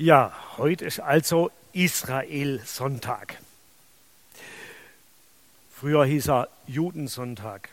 Ja, 0.00 0.32
heute 0.58 0.84
ist 0.84 1.00
also 1.00 1.50
Israel-Sonntag. 1.72 3.36
Früher 5.74 6.04
hieß 6.04 6.28
er 6.28 6.48
Judensonntag. 6.68 7.70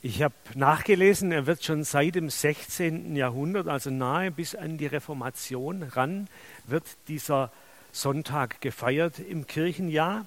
Ich 0.00 0.22
habe 0.22 0.32
nachgelesen, 0.54 1.30
er 1.30 1.44
wird 1.44 1.62
schon 1.62 1.84
seit 1.84 2.14
dem 2.14 2.30
16. 2.30 3.16
Jahrhundert, 3.16 3.68
also 3.68 3.90
nahe 3.90 4.30
bis 4.30 4.54
an 4.54 4.78
die 4.78 4.86
Reformation 4.86 5.82
ran, 5.82 6.26
wird 6.64 6.84
dieser 7.06 7.52
Sonntag 7.92 8.62
gefeiert 8.62 9.18
im 9.18 9.46
Kirchenjahr, 9.46 10.26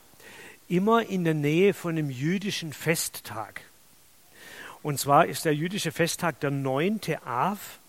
immer 0.70 1.08
in 1.08 1.24
der 1.24 1.34
Nähe 1.34 1.74
von 1.74 1.98
einem 1.98 2.12
jüdischen 2.12 2.72
Festtag. 2.72 3.62
Und 4.84 5.00
zwar 5.00 5.26
ist 5.26 5.44
der 5.46 5.56
jüdische 5.56 5.92
Festtag 5.92 6.40
der 6.42 6.52
9. 6.52 7.00
Av 7.26 7.80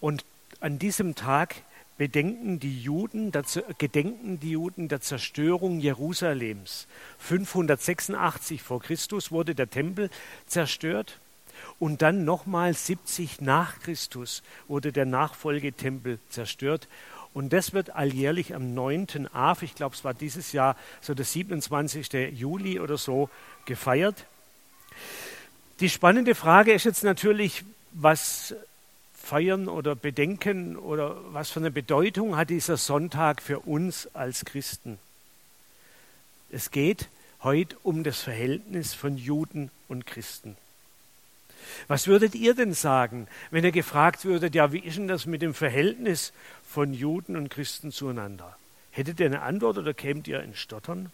und 0.00 0.24
an 0.60 0.78
diesem 0.78 1.16
Tag 1.16 1.56
bedenken 1.98 2.60
die 2.60 2.80
Juden, 2.80 3.32
gedenken 3.76 4.40
die 4.40 4.52
Juden 4.52 4.88
der 4.88 5.00
Zerstörung 5.00 5.80
Jerusalems. 5.80 6.86
586 7.18 8.62
vor 8.62 8.80
Christus 8.80 9.30
wurde 9.30 9.54
der 9.54 9.68
Tempel 9.68 10.08
zerstört 10.46 11.18
und 11.78 12.00
dann 12.00 12.24
nochmal 12.24 12.72
70 12.72 13.40
nach 13.40 13.80
Christus 13.80 14.42
wurde 14.68 14.92
der 14.92 15.06
Nachfolgetempel 15.06 16.20
zerstört. 16.30 16.88
Und 17.34 17.52
das 17.52 17.72
wird 17.72 17.94
alljährlich 17.94 18.54
am 18.54 18.74
9. 18.74 19.28
Av, 19.32 19.62
ich 19.62 19.74
glaube 19.74 19.94
es 19.94 20.04
war 20.04 20.14
dieses 20.14 20.52
Jahr 20.52 20.76
so 21.00 21.14
der 21.14 21.24
27. 21.24 22.32
Juli 22.32 22.80
oder 22.80 22.96
so, 22.96 23.28
gefeiert. 23.64 24.24
Die 25.80 25.90
spannende 25.90 26.34
Frage 26.34 26.72
ist 26.72 26.84
jetzt 26.84 27.04
natürlich, 27.04 27.64
was 27.92 28.54
feiern 29.28 29.68
oder 29.68 29.94
bedenken 29.94 30.76
oder 30.76 31.16
was 31.34 31.50
für 31.50 31.60
eine 31.60 31.70
Bedeutung 31.70 32.36
hat 32.36 32.48
dieser 32.48 32.78
Sonntag 32.78 33.42
für 33.42 33.60
uns 33.60 34.08
als 34.14 34.46
Christen? 34.46 34.98
Es 36.50 36.70
geht 36.70 37.08
heute 37.42 37.76
um 37.82 38.04
das 38.04 38.20
Verhältnis 38.22 38.94
von 38.94 39.18
Juden 39.18 39.70
und 39.86 40.06
Christen. 40.06 40.56
Was 41.88 42.06
würdet 42.06 42.34
ihr 42.34 42.54
denn 42.54 42.72
sagen, 42.72 43.28
wenn 43.50 43.64
ihr 43.64 43.70
gefragt 43.70 44.24
würdet, 44.24 44.54
ja, 44.54 44.72
wie 44.72 44.78
ist 44.78 44.96
denn 44.96 45.08
das 45.08 45.26
mit 45.26 45.42
dem 45.42 45.52
Verhältnis 45.52 46.32
von 46.66 46.94
Juden 46.94 47.36
und 47.36 47.50
Christen 47.50 47.92
zueinander? 47.92 48.56
Hättet 48.92 49.20
ihr 49.20 49.26
eine 49.26 49.42
Antwort 49.42 49.76
oder 49.76 49.92
kämt 49.92 50.26
ihr 50.26 50.42
in 50.42 50.54
Stottern? 50.54 51.12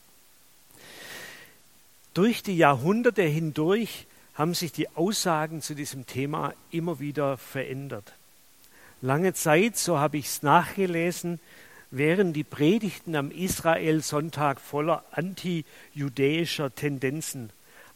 Durch 2.15 2.45
die 2.45 2.57
Jahrhunderte 2.57 3.23
hindurch 3.23 4.07
haben 4.35 4.55
sich 4.55 4.73
die 4.73 4.89
Aussagen 4.91 5.63
zu 5.63 5.75
diesem 5.75 6.07
Thema 6.07 6.55
immer 6.71 6.99
wieder 6.99 7.39
verändert. 7.39 8.13
Lange 9.01 9.35
Zeit, 9.35 9.77
so 9.77 9.99
habe 9.99 10.17
ich 10.17 10.27
es 10.27 10.43
nachgelesen, 10.43 11.39
wären 11.91 12.33
die 12.33 12.43
Predigten 12.43 13.15
am 13.15 13.31
Israel-Sonntag 13.31 14.61
voller 14.61 15.05
antijudäischer 15.13 16.75
Tendenzen, 16.75 17.51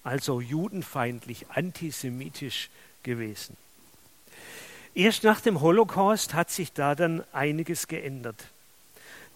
also 0.05 0.41
judenfeindlich, 0.41 1.47
antisemitisch 1.51 2.71
gewesen. 3.03 3.57
Erst 4.95 5.25
nach 5.25 5.41
dem 5.41 5.61
Holocaust 5.61 6.35
hat 6.35 6.51
sich 6.51 6.73
da 6.73 6.95
dann 6.95 7.25
einiges 7.33 7.89
geändert. 7.89 8.49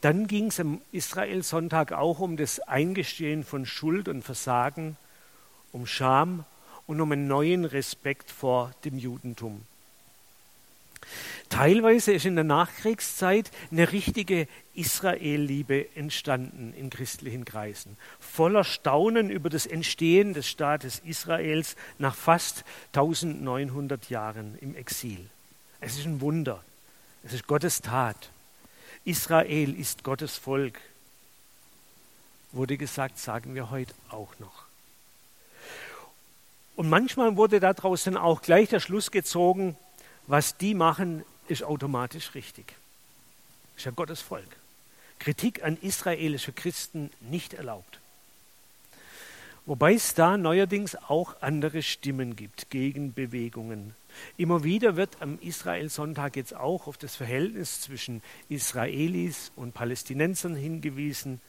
Dann 0.00 0.26
ging 0.26 0.48
es 0.48 0.60
am 0.60 0.80
Israel-Sonntag 0.92 1.92
auch 1.92 2.20
um 2.20 2.36
das 2.36 2.60
Eingestehen 2.60 3.44
von 3.44 3.66
Schuld 3.66 4.08
und 4.08 4.22
Versagen, 4.22 4.96
um 5.72 5.86
Scham 5.86 6.44
und 6.86 7.00
um 7.00 7.12
einen 7.12 7.26
neuen 7.26 7.64
Respekt 7.64 8.30
vor 8.30 8.72
dem 8.84 8.98
Judentum. 8.98 9.62
Teilweise 11.48 12.12
ist 12.12 12.24
in 12.24 12.34
der 12.34 12.44
Nachkriegszeit 12.44 13.50
eine 13.70 13.92
richtige 13.92 14.48
Israelliebe 14.74 15.94
entstanden 15.94 16.72
in 16.74 16.88
christlichen 16.88 17.44
Kreisen. 17.44 17.98
Voller 18.20 18.64
Staunen 18.64 19.28
über 19.28 19.50
das 19.50 19.66
Entstehen 19.66 20.32
des 20.32 20.48
Staates 20.48 21.02
Israels 21.04 21.76
nach 21.98 22.14
fast 22.14 22.64
1900 22.94 24.08
Jahren 24.08 24.56
im 24.60 24.74
Exil. 24.74 25.28
Es 25.80 25.98
ist 25.98 26.06
ein 26.06 26.20
Wunder. 26.20 26.64
Es 27.22 27.34
ist 27.34 27.46
Gottes 27.46 27.82
Tat. 27.82 28.30
Israel 29.04 29.78
ist 29.78 30.04
Gottes 30.04 30.38
Volk. 30.38 30.80
Wurde 32.52 32.78
gesagt, 32.78 33.18
sagen 33.18 33.54
wir 33.54 33.70
heute 33.70 33.94
auch 34.08 34.38
noch. 34.38 34.71
Und 36.82 36.90
manchmal 36.90 37.36
wurde 37.36 37.60
daraus 37.60 38.02
dann 38.02 38.16
auch 38.16 38.42
gleich 38.42 38.70
der 38.70 38.80
Schluss 38.80 39.12
gezogen, 39.12 39.76
was 40.26 40.56
die 40.56 40.74
machen, 40.74 41.24
ist 41.46 41.62
automatisch 41.62 42.34
richtig. 42.34 42.74
Ist 43.76 43.84
ja 43.84 43.92
Gottes 43.92 44.20
Volk. 44.20 44.56
Kritik 45.20 45.62
an 45.62 45.78
israelische 45.80 46.52
Christen 46.52 47.10
nicht 47.20 47.54
erlaubt. 47.54 48.00
Wobei 49.64 49.94
es 49.94 50.14
da 50.14 50.36
neuerdings 50.36 50.96
auch 50.96 51.40
andere 51.40 51.84
Stimmen 51.84 52.34
gibt, 52.34 52.68
Gegenbewegungen. 52.70 53.94
Immer 54.36 54.64
wieder 54.64 54.96
wird 54.96 55.22
am 55.22 55.38
Israel-Sonntag 55.38 56.34
jetzt 56.34 56.56
auch 56.56 56.88
auf 56.88 56.98
das 56.98 57.14
Verhältnis 57.14 57.80
zwischen 57.80 58.24
Israelis 58.48 59.52
und 59.54 59.72
Palästinensern 59.72 60.56
hingewiesen. 60.56 61.40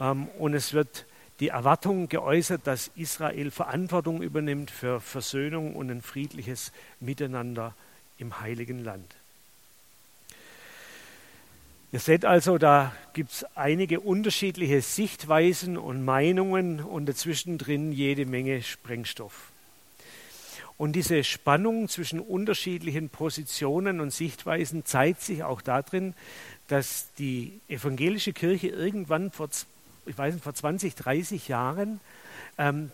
Ähm, 0.00 0.28
und 0.38 0.54
es 0.54 0.72
wird 0.72 1.04
die 1.42 1.48
Erwartung 1.48 2.08
geäußert, 2.08 2.68
dass 2.68 2.92
Israel 2.94 3.50
Verantwortung 3.50 4.22
übernimmt 4.22 4.70
für 4.70 5.00
Versöhnung 5.00 5.74
und 5.74 5.90
ein 5.90 6.00
friedliches 6.00 6.70
Miteinander 7.00 7.74
im 8.16 8.38
heiligen 8.40 8.84
Land. 8.84 9.16
Ihr 11.90 11.98
seht 11.98 12.24
also, 12.24 12.58
da 12.58 12.94
gibt 13.12 13.32
es 13.32 13.46
einige 13.56 13.98
unterschiedliche 13.98 14.82
Sichtweisen 14.82 15.76
und 15.76 16.04
Meinungen 16.04 16.78
und 16.78 17.06
dazwischen 17.06 17.58
drin 17.58 17.90
jede 17.90 18.24
Menge 18.24 18.62
Sprengstoff. 18.62 19.50
Und 20.78 20.92
diese 20.92 21.24
Spannung 21.24 21.88
zwischen 21.88 22.20
unterschiedlichen 22.20 23.08
Positionen 23.08 24.00
und 24.00 24.12
Sichtweisen 24.12 24.84
zeigt 24.84 25.22
sich 25.22 25.42
auch 25.42 25.60
darin, 25.60 26.14
dass 26.68 27.08
die 27.18 27.58
evangelische 27.68 28.32
Kirche 28.32 28.68
irgendwann 28.68 29.32
vor 29.32 29.50
ich 30.06 30.16
weiß 30.16 30.34
nicht, 30.34 30.44
vor 30.44 30.54
20, 30.54 30.94
30 30.94 31.48
Jahren 31.48 32.00
ähm, 32.58 32.90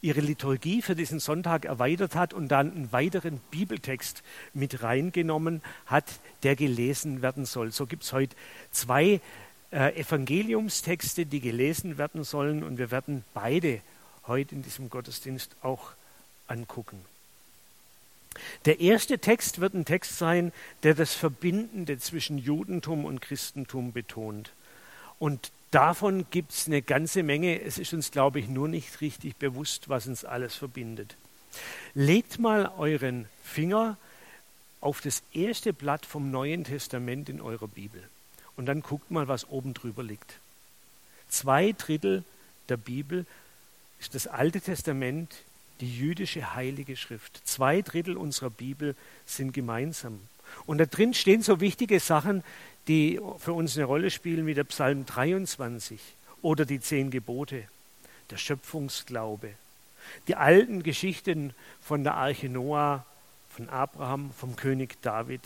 ihre 0.00 0.20
Liturgie 0.20 0.82
für 0.82 0.94
diesen 0.94 1.18
Sonntag 1.18 1.64
erweitert 1.64 2.14
hat 2.14 2.32
und 2.32 2.48
dann 2.48 2.72
einen 2.72 2.92
weiteren 2.92 3.40
Bibeltext 3.50 4.22
mit 4.54 4.82
reingenommen 4.82 5.62
hat, 5.86 6.04
der 6.42 6.56
gelesen 6.56 7.22
werden 7.22 7.44
soll. 7.44 7.72
So 7.72 7.86
gibt 7.86 8.04
es 8.04 8.12
heute 8.12 8.36
zwei 8.70 9.20
äh, 9.72 10.00
Evangeliumstexte, 10.00 11.26
die 11.26 11.40
gelesen 11.40 11.98
werden 11.98 12.24
sollen 12.24 12.62
und 12.62 12.78
wir 12.78 12.90
werden 12.90 13.24
beide 13.34 13.80
heute 14.26 14.54
in 14.54 14.62
diesem 14.62 14.90
Gottesdienst 14.90 15.56
auch 15.62 15.92
angucken. 16.46 17.04
Der 18.66 18.78
erste 18.80 19.18
Text 19.18 19.60
wird 19.60 19.74
ein 19.74 19.84
Text 19.84 20.18
sein, 20.18 20.52
der 20.84 20.94
das 20.94 21.14
Verbindende 21.14 21.98
zwischen 21.98 22.38
Judentum 22.38 23.04
und 23.04 23.20
Christentum 23.20 23.92
betont. 23.92 24.52
Und 25.18 25.50
Davon 25.70 26.26
gibt 26.30 26.52
es 26.52 26.66
eine 26.66 26.80
ganze 26.80 27.22
Menge. 27.22 27.60
Es 27.60 27.78
ist 27.78 27.92
uns, 27.92 28.10
glaube 28.10 28.40
ich, 28.40 28.48
nur 28.48 28.68
nicht 28.68 29.00
richtig 29.00 29.36
bewusst, 29.36 29.88
was 29.88 30.06
uns 30.06 30.24
alles 30.24 30.54
verbindet. 30.54 31.16
Legt 31.94 32.38
mal 32.38 32.72
euren 32.78 33.28
Finger 33.42 33.96
auf 34.80 35.00
das 35.00 35.22
erste 35.32 35.72
Blatt 35.72 36.06
vom 36.06 36.30
Neuen 36.30 36.64
Testament 36.64 37.28
in 37.28 37.40
eurer 37.40 37.68
Bibel 37.68 38.02
und 38.56 38.66
dann 38.66 38.82
guckt 38.82 39.10
mal, 39.10 39.28
was 39.28 39.48
oben 39.48 39.74
drüber 39.74 40.02
liegt. 40.02 40.38
Zwei 41.28 41.72
Drittel 41.72 42.24
der 42.68 42.76
Bibel 42.76 43.26
ist 44.00 44.14
das 44.14 44.26
Alte 44.26 44.60
Testament, 44.60 45.34
die 45.80 45.96
jüdische 45.96 46.54
heilige 46.54 46.96
Schrift. 46.96 47.40
Zwei 47.44 47.82
Drittel 47.82 48.16
unserer 48.16 48.50
Bibel 48.50 48.96
sind 49.26 49.52
gemeinsam. 49.52 50.20
Und 50.66 50.78
da 50.78 50.86
drin 50.86 51.14
stehen 51.14 51.42
so 51.42 51.60
wichtige 51.60 52.00
Sachen, 52.00 52.42
die 52.88 53.20
für 53.38 53.52
uns 53.52 53.76
eine 53.76 53.84
Rolle 53.84 54.10
spielen, 54.10 54.46
wie 54.46 54.54
der 54.54 54.64
Psalm 54.64 55.06
23 55.06 56.00
oder 56.42 56.64
die 56.64 56.80
zehn 56.80 57.10
Gebote, 57.10 57.64
der 58.30 58.36
Schöpfungsglaube, 58.36 59.54
die 60.26 60.36
alten 60.36 60.82
Geschichten 60.82 61.54
von 61.80 62.04
der 62.04 62.14
Arche 62.14 62.48
Noah, 62.48 63.04
von 63.50 63.68
Abraham, 63.68 64.30
vom 64.32 64.56
König 64.56 65.00
David. 65.02 65.40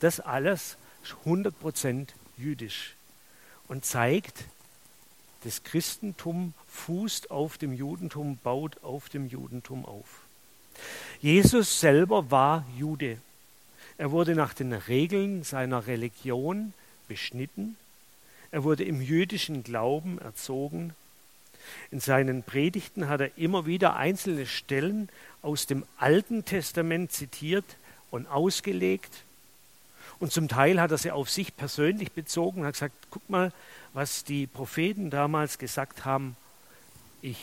Das 0.00 0.20
alles 0.20 0.76
ist 1.02 1.14
100% 1.24 2.08
jüdisch 2.36 2.94
und 3.68 3.84
zeigt, 3.84 4.44
das 5.44 5.62
Christentum 5.62 6.54
fußt 6.68 7.30
auf 7.30 7.58
dem 7.58 7.72
Judentum, 7.72 8.38
baut 8.42 8.82
auf 8.82 9.08
dem 9.08 9.28
Judentum 9.28 9.84
auf. 9.84 10.24
Jesus 11.20 11.80
selber 11.80 12.30
war 12.30 12.64
Jude. 12.76 13.18
Er 13.96 14.10
wurde 14.10 14.34
nach 14.34 14.54
den 14.54 14.72
Regeln 14.72 15.44
seiner 15.44 15.86
Religion 15.86 16.72
beschnitten. 17.06 17.76
Er 18.50 18.64
wurde 18.64 18.84
im 18.84 19.00
jüdischen 19.00 19.62
Glauben 19.62 20.18
erzogen. 20.18 20.94
In 21.90 22.00
seinen 22.00 22.42
Predigten 22.42 23.08
hat 23.08 23.20
er 23.20 23.38
immer 23.38 23.66
wieder 23.66 23.96
einzelne 23.96 24.46
Stellen 24.46 25.08
aus 25.42 25.66
dem 25.66 25.84
Alten 25.96 26.44
Testament 26.44 27.12
zitiert 27.12 27.64
und 28.10 28.26
ausgelegt. 28.26 29.24
Und 30.18 30.32
zum 30.32 30.48
Teil 30.48 30.80
hat 30.80 30.90
er 30.90 30.98
sie 30.98 31.10
auf 31.10 31.30
sich 31.30 31.56
persönlich 31.56 32.12
bezogen 32.12 32.60
und 32.60 32.66
hat 32.66 32.74
gesagt, 32.74 32.94
guck 33.10 33.28
mal, 33.28 33.52
was 33.92 34.24
die 34.24 34.46
Propheten 34.46 35.10
damals 35.10 35.58
gesagt 35.58 36.04
haben, 36.04 36.36
ich 37.22 37.38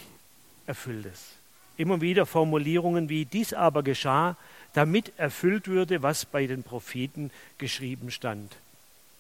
erfülle 0.68 1.10
es. 1.10 1.34
Immer 1.78 2.02
wieder 2.02 2.26
Formulierungen 2.26 3.10
wie 3.10 3.26
dies 3.26 3.54
aber 3.54 3.84
geschah, 3.84 4.38
damit 4.74 5.14
erfüllt 5.18 5.68
würde, 5.68 6.02
was 6.02 6.26
bei 6.26 6.48
den 6.48 6.64
Propheten 6.64 7.32
geschrieben 7.58 8.12
stand. 8.12 8.56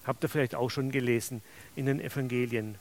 Habt 0.06 0.24
ihr 0.24 0.30
vielleicht 0.30 0.56
auch 0.56 0.69
schon 0.69 0.92
gelesen 0.92 1.42
in 1.75 1.86
den 1.86 2.00
Evangelien. 2.00 2.75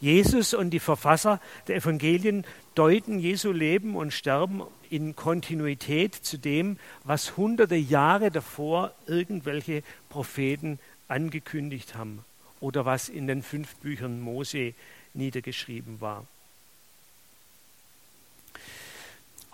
Jesus 0.00 0.54
und 0.54 0.70
die 0.70 0.80
Verfasser 0.80 1.40
der 1.66 1.76
Evangelien 1.76 2.44
deuten 2.74 3.18
Jesu 3.18 3.52
Leben 3.52 3.96
und 3.96 4.12
Sterben 4.12 4.62
in 4.88 5.16
Kontinuität 5.16 6.14
zu 6.14 6.38
dem, 6.38 6.78
was 7.02 7.36
hunderte 7.36 7.74
Jahre 7.74 8.30
davor 8.30 8.92
irgendwelche 9.06 9.82
Propheten 10.08 10.78
angekündigt 11.08 11.96
haben 11.96 12.24
oder 12.60 12.84
was 12.84 13.08
in 13.08 13.26
den 13.26 13.42
fünf 13.42 13.74
Büchern 13.76 14.20
Mose 14.20 14.74
niedergeschrieben 15.12 16.00
war. 16.00 16.26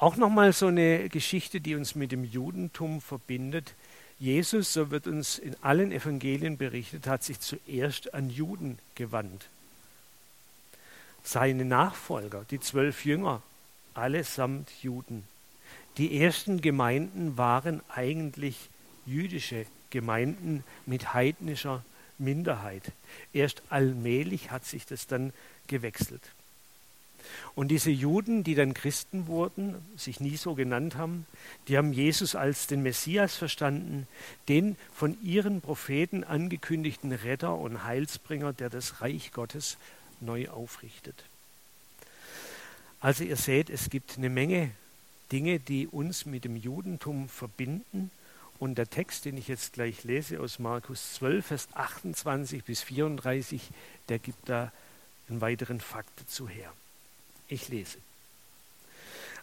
Auch 0.01 0.17
nochmal 0.17 0.55
so 0.55 0.69
eine 0.69 1.11
Geschichte, 1.11 1.61
die 1.61 1.75
uns 1.75 1.95
mit 1.95 2.11
dem 2.11 2.25
Judentum 2.25 3.03
verbindet. 3.03 3.75
Jesus, 4.19 4.73
so 4.73 4.91
wird 4.91 5.07
uns 5.07 5.39
in 5.39 5.55
allen 5.61 5.93
Evangelien 5.93 6.57
berichtet, 6.57 7.07
hat 7.07 7.23
sich 7.23 7.39
zuerst 7.39 8.15
an 8.15 8.31
Juden 8.31 8.79
gewandt. 8.95 9.51
Seine 11.23 11.67
Nachfolger, 11.67 12.47
die 12.51 12.61
zwölf 12.61 13.05
Jünger, 13.05 13.43
allesamt 13.93 14.71
Juden. 14.83 15.25
Die 15.99 16.19
ersten 16.23 16.63
Gemeinden 16.63 17.37
waren 17.37 17.83
eigentlich 17.91 18.71
jüdische 19.05 19.67
Gemeinden 19.91 20.65
mit 20.87 21.13
heidnischer 21.13 21.85
Minderheit. 22.17 22.93
Erst 23.35 23.61
allmählich 23.69 24.51
hat 24.51 24.65
sich 24.65 24.87
das 24.87 25.07
dann 25.07 25.35
gewechselt. 25.67 26.23
Und 27.55 27.69
diese 27.69 27.91
Juden, 27.91 28.45
die 28.45 28.55
dann 28.55 28.75
Christen 28.75 29.27
wurden, 29.27 29.77
sich 29.97 30.21
nie 30.21 30.37
so 30.37 30.55
genannt 30.55 30.97
haben, 30.97 31.27
die 31.69 31.77
haben 31.77 31.93
Jesus 31.93 32.35
als 32.35 32.67
den 32.67 32.83
Messias 32.83 33.37
verstanden, 33.37 34.07
den 34.49 34.77
von 34.95 35.17
ihren 35.23 35.61
Propheten 35.61 36.25
angekündigten 36.25 37.13
Retter 37.13 37.57
und 37.57 37.85
Heilsbringer, 37.85 38.53
der 38.53 38.71
das 38.71 39.01
Reich 39.01 39.33
Gottes 39.33 39.77
neu 40.21 40.49
aufrichtet. 40.49 41.25
Also 43.01 43.25
ihr 43.25 43.37
seht, 43.37 43.71
es 43.71 43.89
gibt 43.89 44.19
eine 44.19 44.29
Menge 44.29 44.71
Dinge, 45.33 45.59
die 45.61 45.87
uns 45.87 46.27
mit 46.27 46.45
dem 46.45 46.57
Judentum 46.57 47.29
verbinden. 47.29 48.11
Und 48.59 48.77
der 48.77 48.91
Text, 48.91 49.25
den 49.25 49.39
ich 49.39 49.49
jetzt 49.49 49.73
gleich 49.73 50.05
lese 50.05 50.41
aus 50.41 50.59
Markus 50.59 51.15
12, 51.15 51.47
Vers 51.47 51.69
28 51.73 52.65
bis 52.65 52.83
34, 52.83 53.71
der 54.09 54.19
gibt 54.19 54.49
da 54.49 54.71
einen 55.29 55.41
weiteren 55.41 55.81
Fakt 55.81 56.21
dazu 56.21 56.49
her. 56.49 56.73
Ich 57.51 57.69
lese. 57.69 57.99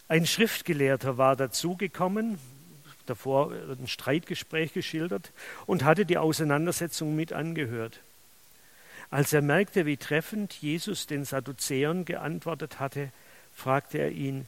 Ein 0.08 0.26
Schriftgelehrter 0.26 1.18
war 1.18 1.36
dazugekommen, 1.36 2.38
davor 3.04 3.52
ein 3.52 3.86
Streitgespräch 3.86 4.72
geschildert, 4.72 5.30
und 5.66 5.84
hatte 5.84 6.06
die 6.06 6.16
Auseinandersetzung 6.16 7.14
mit 7.14 7.32
angehört. 7.32 8.00
Als 9.10 9.32
er 9.32 9.42
merkte, 9.42 9.86
wie 9.86 9.98
treffend 9.98 10.54
Jesus 10.54 11.06
den 11.06 11.24
Sadduzäern 11.24 12.06
geantwortet 12.06 12.80
hatte, 12.80 13.10
fragte 13.54 13.98
er 13.98 14.10
ihn, 14.10 14.46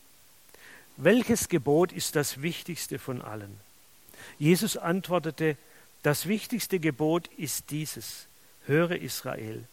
welches 0.96 1.48
Gebot 1.48 1.92
ist 1.92 2.16
das 2.16 2.42
wichtigste 2.42 2.98
von 2.98 3.22
allen? 3.22 3.60
Jesus 4.38 4.76
antwortete, 4.76 5.56
das 6.02 6.26
wichtigste 6.26 6.78
Gebot 6.78 7.28
ist 7.36 7.70
dieses, 7.70 8.26
höre 8.66 8.92
Israel, 8.92 9.64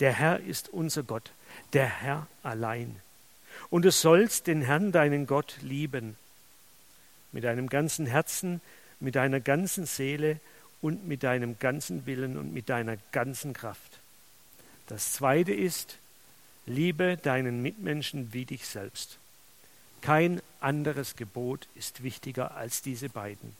der 0.00 0.12
Herr 0.12 0.40
ist 0.40 0.70
unser 0.70 1.02
Gott, 1.02 1.32
der 1.72 1.86
Herr 1.86 2.26
allein. 2.42 3.00
Und 3.70 3.84
du 3.84 3.90
sollst 3.90 4.46
den 4.46 4.62
Herrn, 4.62 4.92
deinen 4.92 5.26
Gott, 5.26 5.56
lieben, 5.62 6.16
mit 7.32 7.44
deinem 7.44 7.68
ganzen 7.68 8.06
Herzen, 8.06 8.60
mit 9.00 9.16
deiner 9.16 9.40
ganzen 9.40 9.86
Seele 9.86 10.38
und 10.80 11.06
mit 11.06 11.22
deinem 11.22 11.58
ganzen 11.58 12.06
Willen 12.06 12.36
und 12.36 12.52
mit 12.52 12.68
deiner 12.68 12.96
ganzen 13.12 13.52
Kraft. 13.52 13.98
Das 14.86 15.14
zweite 15.14 15.52
ist, 15.52 15.98
liebe 16.66 17.16
deinen 17.16 17.62
Mitmenschen 17.62 18.32
wie 18.32 18.44
dich 18.44 18.66
selbst. 18.66 19.18
Kein 20.00 20.42
anderes 20.60 21.16
Gebot 21.16 21.66
ist 21.74 22.02
wichtiger 22.02 22.54
als 22.56 22.82
diese 22.82 23.08
beiden. 23.08 23.56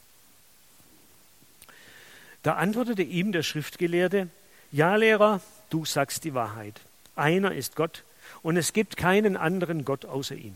Da 2.43 2.53
antwortete 2.53 3.01
ihm 3.01 3.31
der 3.31 3.41
Schriftgelehrte, 3.41 4.29
Ja, 4.71 4.95
Lehrer, 4.95 5.41
du 5.71 5.83
sagst 5.85 6.23
die 6.23 6.35
Wahrheit. 6.35 6.79
Einer 7.15 7.53
ist 7.53 7.75
Gott 7.75 8.03
und 8.41 8.57
es 8.57 8.73
gibt 8.73 8.97
keinen 8.97 9.37
anderen 9.37 9.85
Gott 9.85 10.05
außer 10.05 10.35
ihm. 10.35 10.55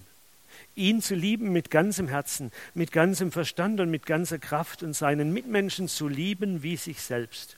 Ihn 0.76 1.02
zu 1.02 1.16
lieben 1.16 1.52
mit 1.52 1.72
ganzem 1.72 2.08
Herzen, 2.08 2.52
mit 2.74 2.92
ganzem 2.92 3.32
Verstand 3.32 3.80
und 3.80 3.90
mit 3.90 4.06
ganzer 4.06 4.40
Kraft 4.40 4.84
und 4.84 4.94
seinen 4.94 5.34
Mitmenschen 5.34 5.88
zu 5.88 6.08
lieben 6.08 6.64
wie 6.64 6.78
sich 6.78 7.02
selbst, 7.02 7.58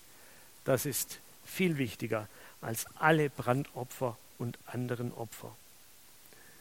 das 0.66 0.86
ist 0.86 1.20
viel 1.46 1.78
wichtiger 1.78 2.28
als 2.62 2.86
alle 2.96 3.30
Brandopfer 3.30 4.18
und 4.38 4.58
anderen 4.66 5.14
Opfer. 5.14 5.56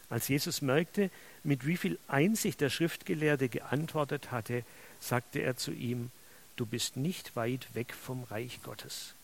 Als 0.09 0.29
Jesus 0.29 0.61
merkte, 0.61 1.11
mit 1.45 1.67
wie 1.67 1.77
viel 1.77 1.99
Einsicht 2.09 2.61
der 2.61 2.71
Schriftgelehrte 2.71 3.49
geantwortet 3.49 4.33
hatte, 4.33 4.65
sagte 4.99 5.41
er 5.41 5.57
zu 5.57 5.73
ihm, 5.73 6.11
du 6.57 6.67
bist 6.67 6.97
nicht 6.97 7.37
weit 7.37 7.75
weg 7.75 7.95
vom 7.95 8.25
Reich 8.25 8.61
Gottes. 8.63 9.15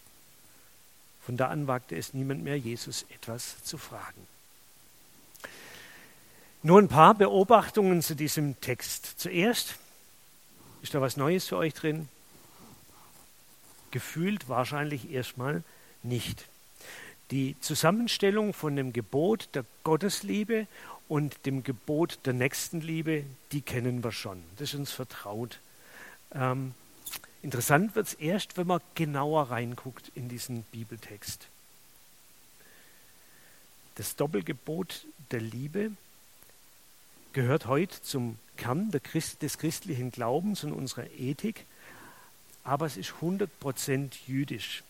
Von 1.26 1.36
da 1.36 1.48
an 1.48 1.66
wagte 1.66 1.96
es 1.96 2.14
niemand 2.14 2.44
mehr, 2.44 2.56
Jesus 2.56 3.04
etwas 3.12 3.64
zu 3.64 3.78
fragen. 3.78 4.28
Nur 6.62 6.78
ein 6.78 6.86
paar 6.86 7.14
Beobachtungen 7.14 8.00
zu 8.00 8.14
diesem 8.14 8.60
Text. 8.60 9.18
Zuerst, 9.18 9.74
ist 10.82 10.94
da 10.94 11.00
was 11.00 11.16
Neues 11.16 11.48
für 11.48 11.56
euch 11.56 11.74
drin? 11.74 12.08
Gefühlt 13.90 14.48
wahrscheinlich 14.48 15.10
erstmal 15.10 15.64
nicht. 16.04 16.46
Die 17.32 17.56
Zusammenstellung 17.58 18.52
von 18.52 18.76
dem 18.76 18.92
Gebot 18.92 19.48
der 19.54 19.64
Gottesliebe 19.82 20.68
und 21.08 21.44
dem 21.44 21.64
Gebot 21.64 22.20
der 22.24 22.34
Nächstenliebe, 22.34 23.24
die 23.50 23.62
kennen 23.62 24.04
wir 24.04 24.12
schon. 24.12 24.44
Das 24.58 24.68
ist 24.68 24.78
uns 24.78 24.92
vertraut. 24.92 25.58
Ähm, 26.32 26.74
interessant 27.42 27.94
wird 27.94 28.08
es 28.08 28.14
erst, 28.14 28.56
wenn 28.56 28.66
man 28.66 28.80
genauer 28.94 29.50
reinguckt 29.50 30.10
in 30.14 30.28
diesen 30.28 30.62
Bibeltext. 30.64 31.48
Das 33.96 34.16
Doppelgebot 34.16 35.06
der 35.30 35.40
Liebe 35.40 35.92
gehört 37.32 37.66
heute 37.66 38.00
zum 38.02 38.38
Kern 38.56 38.90
Christ, 39.02 39.42
des 39.42 39.58
christlichen 39.58 40.10
Glaubens 40.10 40.64
und 40.64 40.72
unserer 40.72 41.06
Ethik, 41.18 41.64
aber 42.64 42.86
es 42.86 42.96
ist 42.96 43.14
100% 43.20 44.10
jüdisch. 44.26 44.82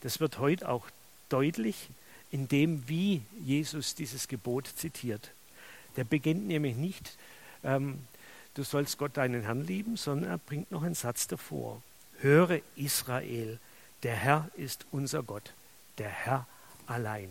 Das 0.00 0.20
wird 0.20 0.38
heute 0.38 0.68
auch 0.68 0.86
deutlich 1.28 1.88
in 2.30 2.48
dem, 2.48 2.88
wie 2.88 3.22
Jesus 3.44 3.94
dieses 3.94 4.28
Gebot 4.28 4.66
zitiert. 4.66 5.30
Der 5.96 6.04
beginnt 6.04 6.46
nämlich 6.46 6.76
nicht, 6.76 7.16
ähm, 7.62 8.00
du 8.54 8.62
sollst 8.62 8.98
Gott 8.98 9.16
deinen 9.16 9.42
Herrn 9.42 9.64
lieben, 9.66 9.96
sondern 9.96 10.30
er 10.30 10.38
bringt 10.38 10.70
noch 10.70 10.82
einen 10.82 10.94
Satz 10.94 11.26
davor. 11.26 11.82
Höre 12.20 12.60
Israel, 12.76 13.58
der 14.02 14.16
Herr 14.16 14.50
ist 14.56 14.86
unser 14.90 15.22
Gott, 15.22 15.52
der 15.98 16.08
Herr 16.08 16.46
allein. 16.86 17.30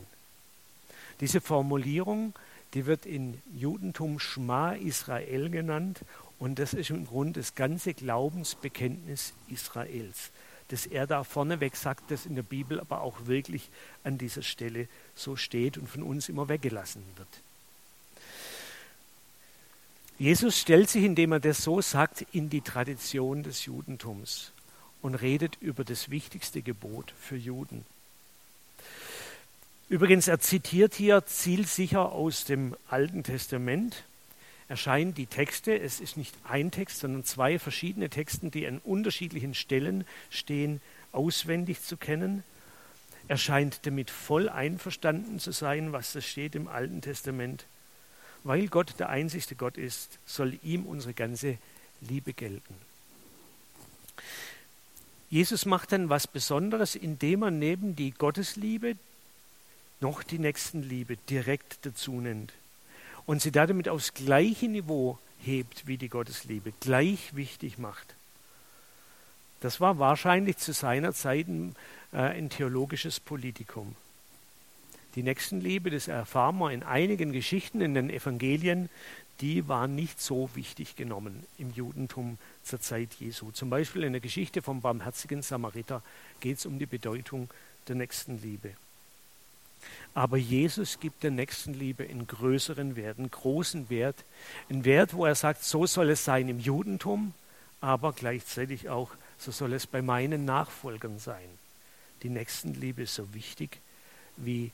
Diese 1.19 1.41
Formulierung, 1.41 2.33
die 2.73 2.85
wird 2.85 3.05
in 3.05 3.41
Judentum 3.55 4.19
Schma 4.19 4.73
Israel 4.73 5.49
genannt 5.49 6.01
und 6.39 6.59
das 6.59 6.73
ist 6.73 6.89
im 6.89 7.05
Grunde 7.05 7.39
das 7.39 7.55
ganze 7.55 7.93
Glaubensbekenntnis 7.93 9.33
Israels 9.47 10.31
dass 10.73 10.85
er 10.85 11.07
da 11.07 11.23
vorneweg 11.23 11.75
sagt, 11.75 12.11
dass 12.11 12.25
in 12.25 12.35
der 12.35 12.43
Bibel 12.43 12.79
aber 12.79 13.01
auch 13.01 13.27
wirklich 13.27 13.69
an 14.03 14.17
dieser 14.17 14.41
Stelle 14.41 14.87
so 15.15 15.35
steht 15.35 15.77
und 15.77 15.87
von 15.87 16.03
uns 16.03 16.29
immer 16.29 16.49
weggelassen 16.49 17.03
wird. 17.15 17.27
Jesus 20.17 20.59
stellt 20.59 20.89
sich, 20.89 21.03
indem 21.03 21.33
er 21.33 21.39
das 21.39 21.63
so 21.63 21.81
sagt, 21.81 22.25
in 22.31 22.49
die 22.49 22.61
Tradition 22.61 23.43
des 23.43 23.65
Judentums 23.65 24.52
und 25.03 25.13
redet 25.15 25.57
über 25.61 25.83
das 25.83 26.09
wichtigste 26.09 26.63
Gebot 26.63 27.13
für 27.19 27.37
Juden. 27.37 27.85
Übrigens, 29.89 30.27
er 30.27 30.39
zitiert 30.39 30.95
hier 30.95 31.23
zielsicher 31.27 32.11
aus 32.11 32.45
dem 32.45 32.75
Alten 32.89 33.21
Testament 33.21 34.03
erscheinen 34.73 35.13
die 35.13 35.27
Texte, 35.27 35.79
es 35.79 35.99
ist 35.99 36.17
nicht 36.17 36.35
ein 36.45 36.71
Text, 36.71 36.99
sondern 36.99 37.23
zwei 37.23 37.59
verschiedene 37.59 38.09
Texte, 38.09 38.49
die 38.49 38.65
an 38.65 38.79
unterschiedlichen 38.79 39.53
Stellen 39.53 40.05
stehen, 40.31 40.81
auswendig 41.11 41.81
zu 41.83 41.95
kennen. 41.95 42.43
Er 43.27 43.37
scheint 43.37 43.85
damit 43.85 44.09
voll 44.09 44.49
einverstanden 44.49 45.39
zu 45.39 45.51
sein, 45.51 45.91
was 45.91 46.13
da 46.13 46.21
steht 46.21 46.55
im 46.55 46.67
Alten 46.67 47.01
Testament. 47.01 47.65
Weil 48.43 48.67
Gott 48.67 48.95
der 48.97 49.09
einzigste 49.09 49.55
Gott 49.55 49.77
ist, 49.77 50.17
soll 50.25 50.57
ihm 50.63 50.85
unsere 50.85 51.13
ganze 51.13 51.57
Liebe 52.01 52.33
gelten. 52.33 52.75
Jesus 55.33 55.65
macht 55.65 55.91
dann 55.91 56.09
was 56.09 56.27
Besonderes, 56.27 56.93
indem 56.93 57.41
er 57.41 57.49
neben 57.49 57.95
die 57.95 58.11
Gottesliebe 58.11 58.95
noch 59.99 60.21
die 60.21 60.37
Nächstenliebe 60.37 61.17
direkt 61.27 61.87
dazu 61.87 62.21
nennt 62.21 62.53
und 63.25 63.41
sie 63.41 63.51
damit 63.51 63.89
aufs 63.89 64.13
gleiche 64.13 64.67
Niveau 64.67 65.17
hebt 65.41 65.87
wie 65.87 65.97
die 65.97 66.09
Gottesliebe, 66.09 66.71
gleich 66.81 67.35
wichtig 67.35 67.79
macht. 67.79 68.13
Das 69.59 69.81
war 69.81 69.97
wahrscheinlich 69.97 70.57
zu 70.57 70.71
seiner 70.71 71.13
Zeit 71.13 71.47
ein, 71.47 71.75
äh, 72.11 72.17
ein 72.17 72.51
theologisches 72.51 73.19
Politikum. 73.19 73.95
Die 75.15 75.23
Nächstenliebe, 75.23 75.89
das 75.89 76.07
erfahren 76.07 76.59
wir 76.59 76.69
in 76.69 76.83
einigen 76.83 77.31
Geschichten 77.31 77.81
in 77.81 77.95
den 77.95 78.11
Evangelien, 78.11 78.87
die 79.41 79.67
war 79.67 79.87
nicht 79.87 80.21
so 80.21 80.49
wichtig 80.53 80.95
genommen 80.95 81.45
im 81.57 81.71
Judentum 81.71 82.37
zur 82.63 82.79
Zeit 82.79 83.13
Jesu. 83.15 83.51
Zum 83.51 83.69
Beispiel 83.69 84.03
in 84.03 84.13
der 84.13 84.21
Geschichte 84.21 84.61
vom 84.61 84.81
barmherzigen 84.81 85.41
Samariter 85.41 86.01
geht 86.39 86.59
es 86.59 86.65
um 86.65 86.79
die 86.79 86.85
Bedeutung 86.85 87.49
der 87.87 87.95
Nächstenliebe. 87.95 88.75
Aber 90.13 90.37
Jesus 90.37 90.99
gibt 90.99 91.23
der 91.23 91.31
Nächstenliebe 91.31 92.03
einen 92.03 92.27
größeren 92.27 92.95
Wert, 92.95 93.17
einen 93.17 93.31
großen 93.31 93.89
Wert, 93.89 94.23
einen 94.69 94.85
Wert, 94.85 95.13
wo 95.13 95.25
er 95.25 95.35
sagt, 95.35 95.63
so 95.63 95.85
soll 95.85 96.11
es 96.11 96.23
sein 96.23 96.47
im 96.47 96.59
Judentum, 96.59 97.33
aber 97.81 98.13
gleichzeitig 98.13 98.89
auch, 98.89 99.11
so 99.37 99.51
soll 99.51 99.73
es 99.73 99.87
bei 99.87 100.01
meinen 100.01 100.45
Nachfolgern 100.45 101.19
sein. 101.19 101.49
Die 102.21 102.29
Nächstenliebe 102.29 103.03
ist 103.03 103.15
so 103.15 103.33
wichtig 103.33 103.79
wie 104.37 104.71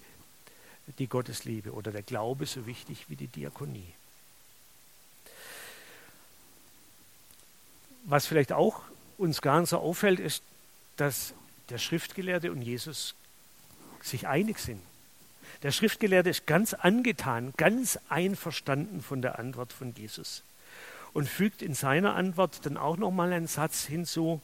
die 1.00 1.08
Gottesliebe 1.08 1.72
oder 1.72 1.92
der 1.92 2.04
Glaube 2.04 2.46
so 2.46 2.66
wichtig 2.66 3.06
wie 3.10 3.16
die 3.16 3.28
Diakonie. 3.28 3.94
Was 8.06 8.26
vielleicht 8.26 8.52
auch 8.52 8.82
uns 9.18 9.42
gar 9.42 9.60
nicht 9.60 9.70
so 9.70 9.78
auffällt, 9.78 10.20
ist, 10.20 10.44
dass 10.98 11.34
der 11.70 11.78
Schriftgelehrte 11.78 12.52
und 12.52 12.62
Jesus 12.62 13.16
sich 14.02 14.28
einig 14.28 14.60
sind. 14.60 14.82
Der 15.64 15.72
Schriftgelehrte 15.72 16.30
ist 16.30 16.48
ganz 16.48 16.74
angetan, 16.74 17.54
ganz 17.58 18.00
einverstanden 18.08 19.02
von 19.02 19.22
der 19.22 19.40
Antwort 19.40 19.74
von 19.74 19.94
Jesus 19.94 20.44
und 21.14 21.28
fügt 21.28 21.62
in 21.62 21.74
seiner 21.74 22.16
Antwort 22.16 22.66
dann 22.66 22.78
auch 22.78 22.98
nochmal 22.98 23.34
einen 23.34 23.48
Satz 23.48 23.86
hinzu, 23.86 24.42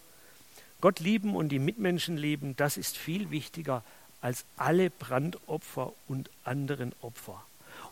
Gott 0.81 0.99
lieben 0.99 1.35
und 1.35 1.49
die 1.49 1.59
Mitmenschen 1.59 2.17
lieben, 2.17 2.55
das 2.57 2.77
ist 2.77 2.97
viel 2.97 3.31
wichtiger 3.31 3.83
als 4.21 4.43
alle 4.57 4.89
Brandopfer 4.89 5.93
und 6.07 6.29
anderen 6.43 6.93
Opfer. 7.01 7.43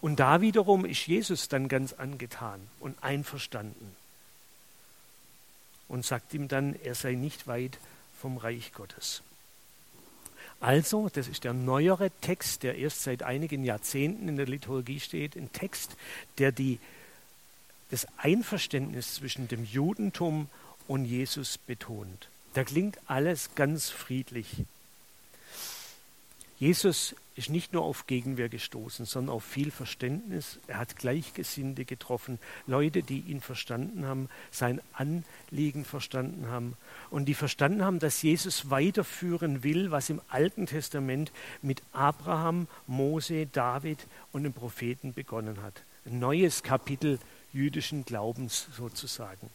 Und 0.02 0.20
da 0.20 0.42
wiederum 0.42 0.84
ist 0.84 1.08
Jesus 1.08 1.48
dann 1.48 1.70
ganz 1.70 1.94
angetan 1.94 2.60
und 2.80 3.02
einverstanden 3.04 3.96
und 5.88 6.06
sagt 6.06 6.34
ihm 6.34 6.48
dann, 6.48 6.76
er 6.84 6.96
sei 6.96 7.14
nicht 7.14 7.48
weit 7.48 7.78
vom 8.20 8.38
Reich 8.38 8.74
Gottes. 8.74 9.22
Also, 10.60 11.10
das 11.10 11.28
ist 11.28 11.44
der 11.44 11.54
neuere 11.54 12.10
Text, 12.22 12.64
der 12.64 12.76
erst 12.76 13.04
seit 13.04 13.22
einigen 13.22 13.66
Jahrzehnten 13.66 14.30
in 14.30 14.38
der 14.38 14.46
Liturgie 14.46 15.02
steht, 15.02 15.36
ein 15.36 15.52
Text, 15.52 15.98
der 16.38 16.54
die, 16.54 16.80
das 17.92 18.08
Einverständnis 18.18 19.16
zwischen 19.16 19.50
dem 19.50 19.66
Judentum 19.66 20.48
und 20.88 21.04
Jesus 21.04 21.58
betont. 21.58 22.30
Da 22.54 22.64
klingt 22.64 22.98
alles 23.08 23.50
ganz 23.56 23.90
friedlich. 23.90 24.64
Jesus 26.60 27.14
ist 27.36 27.50
nicht 27.50 27.74
nur 27.74 27.84
auf 27.84 28.06
Gegenwehr 28.06 28.50
gestoßen, 28.50 29.06
sondern 29.06 29.36
auf 29.36 29.44
viel 29.44 29.72
Verständnis. 29.72 30.60
Er 30.68 30.78
hat 30.78 30.96
Gleichgesinnte 30.96 31.86
getroffen, 31.86 32.40
Leute, 32.68 33.02
die 33.02 33.22
ihn 33.22 33.42
verstanden 33.42 34.06
haben, 34.06 34.30
sein 34.52 34.82
Anliegen 34.94 35.84
verstanden 35.84 36.48
haben 36.48 36.78
und 37.10 37.26
die 37.26 37.34
verstanden 37.34 37.84
haben, 37.84 38.00
dass 38.00 38.22
Jesus 38.22 38.70
weiterführen 38.70 39.64
will, 39.64 39.90
was 39.90 40.10
im 40.10 40.22
Alten 40.30 40.68
Testament 40.68 41.32
mit 41.62 41.82
Abraham, 41.92 42.68
Mose, 42.86 43.48
David 43.48 44.06
und 44.32 44.44
den 44.44 44.54
Propheten 44.54 45.14
begonnen 45.14 45.62
hat. 45.64 45.84
Ein 46.06 46.20
neues 46.20 46.62
Kapitel 46.62 47.18
jüdischen 47.52 48.06
Glaubens 48.06 48.68
sozusagen. 48.76 49.50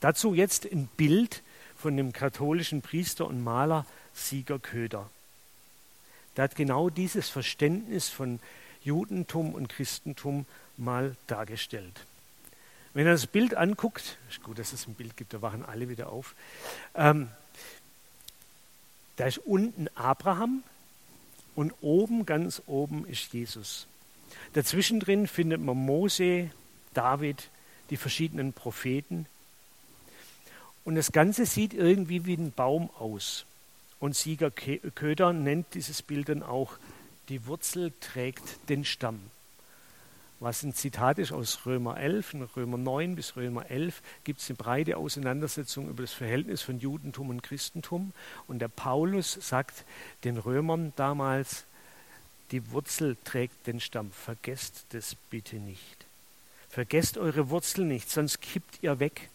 Dazu 0.00 0.34
jetzt 0.34 0.70
ein 0.70 0.88
Bild 0.96 1.42
von 1.76 1.96
dem 1.96 2.12
katholischen 2.12 2.82
Priester 2.82 3.26
und 3.26 3.42
Maler 3.42 3.86
Sieger 4.12 4.58
Köder. 4.58 5.08
Der 6.36 6.44
hat 6.44 6.54
genau 6.54 6.90
dieses 6.90 7.28
Verständnis 7.28 8.08
von 8.08 8.40
Judentum 8.82 9.54
und 9.54 9.68
Christentum 9.68 10.46
mal 10.76 11.16
dargestellt. 11.26 12.06
Wenn 12.94 13.06
er 13.06 13.12
das 13.12 13.26
Bild 13.26 13.54
anguckt, 13.54 14.18
ist 14.28 14.42
gut, 14.42 14.58
dass 14.58 14.72
es 14.72 14.86
ein 14.86 14.94
Bild 14.94 15.16
gibt, 15.16 15.32
da 15.32 15.42
wachen 15.42 15.64
alle 15.64 15.88
wieder 15.88 16.10
auf. 16.10 16.34
Ähm, 16.94 17.28
da 19.16 19.26
ist 19.26 19.38
unten 19.38 19.88
Abraham 19.94 20.62
und 21.54 21.72
oben, 21.82 22.26
ganz 22.26 22.62
oben, 22.66 23.06
ist 23.06 23.32
Jesus. 23.32 23.86
Dazwischen 24.54 24.98
drin 24.98 25.26
findet 25.26 25.60
man 25.60 25.76
Mose, 25.76 26.50
David, 26.94 27.50
die 27.90 27.96
verschiedenen 27.96 28.52
Propheten. 28.52 29.26
Und 30.84 30.94
das 30.94 31.12
Ganze 31.12 31.46
sieht 31.46 31.74
irgendwie 31.74 32.24
wie 32.24 32.34
ein 32.34 32.52
Baum 32.52 32.90
aus. 32.98 33.44
Und 34.00 34.16
Sieger 34.16 34.50
Köder 34.50 35.32
nennt 35.32 35.74
dieses 35.74 36.02
Bild 36.02 36.30
dann 36.30 36.42
auch, 36.42 36.78
die 37.28 37.46
Wurzel 37.46 37.92
trägt 38.00 38.68
den 38.68 38.84
Stamm. 38.84 39.20
Was 40.40 40.62
ein 40.62 40.72
Zitat 40.72 41.18
ist 41.18 41.32
aus 41.32 41.66
Römer 41.66 41.98
11, 41.98 42.32
in 42.32 42.42
Römer 42.42 42.78
9 42.78 43.14
bis 43.14 43.36
Römer 43.36 43.70
11 43.70 44.00
gibt 44.24 44.40
es 44.40 44.48
eine 44.48 44.56
breite 44.56 44.96
Auseinandersetzung 44.96 45.90
über 45.90 46.02
das 46.02 46.14
Verhältnis 46.14 46.62
von 46.62 46.80
Judentum 46.80 47.28
und 47.28 47.42
Christentum. 47.42 48.12
Und 48.48 48.60
der 48.60 48.68
Paulus 48.68 49.34
sagt 49.34 49.84
den 50.24 50.38
Römern 50.38 50.94
damals, 50.96 51.66
die 52.52 52.72
Wurzel 52.72 53.18
trägt 53.22 53.66
den 53.66 53.80
Stamm. 53.80 54.12
Vergesst 54.12 54.86
das 54.90 55.14
bitte 55.14 55.56
nicht. 55.56 56.06
Vergesst 56.70 57.18
eure 57.18 57.50
Wurzel 57.50 57.84
nicht, 57.84 58.10
sonst 58.10 58.40
kippt 58.40 58.82
ihr 58.82 58.98
weg. 58.98 59.28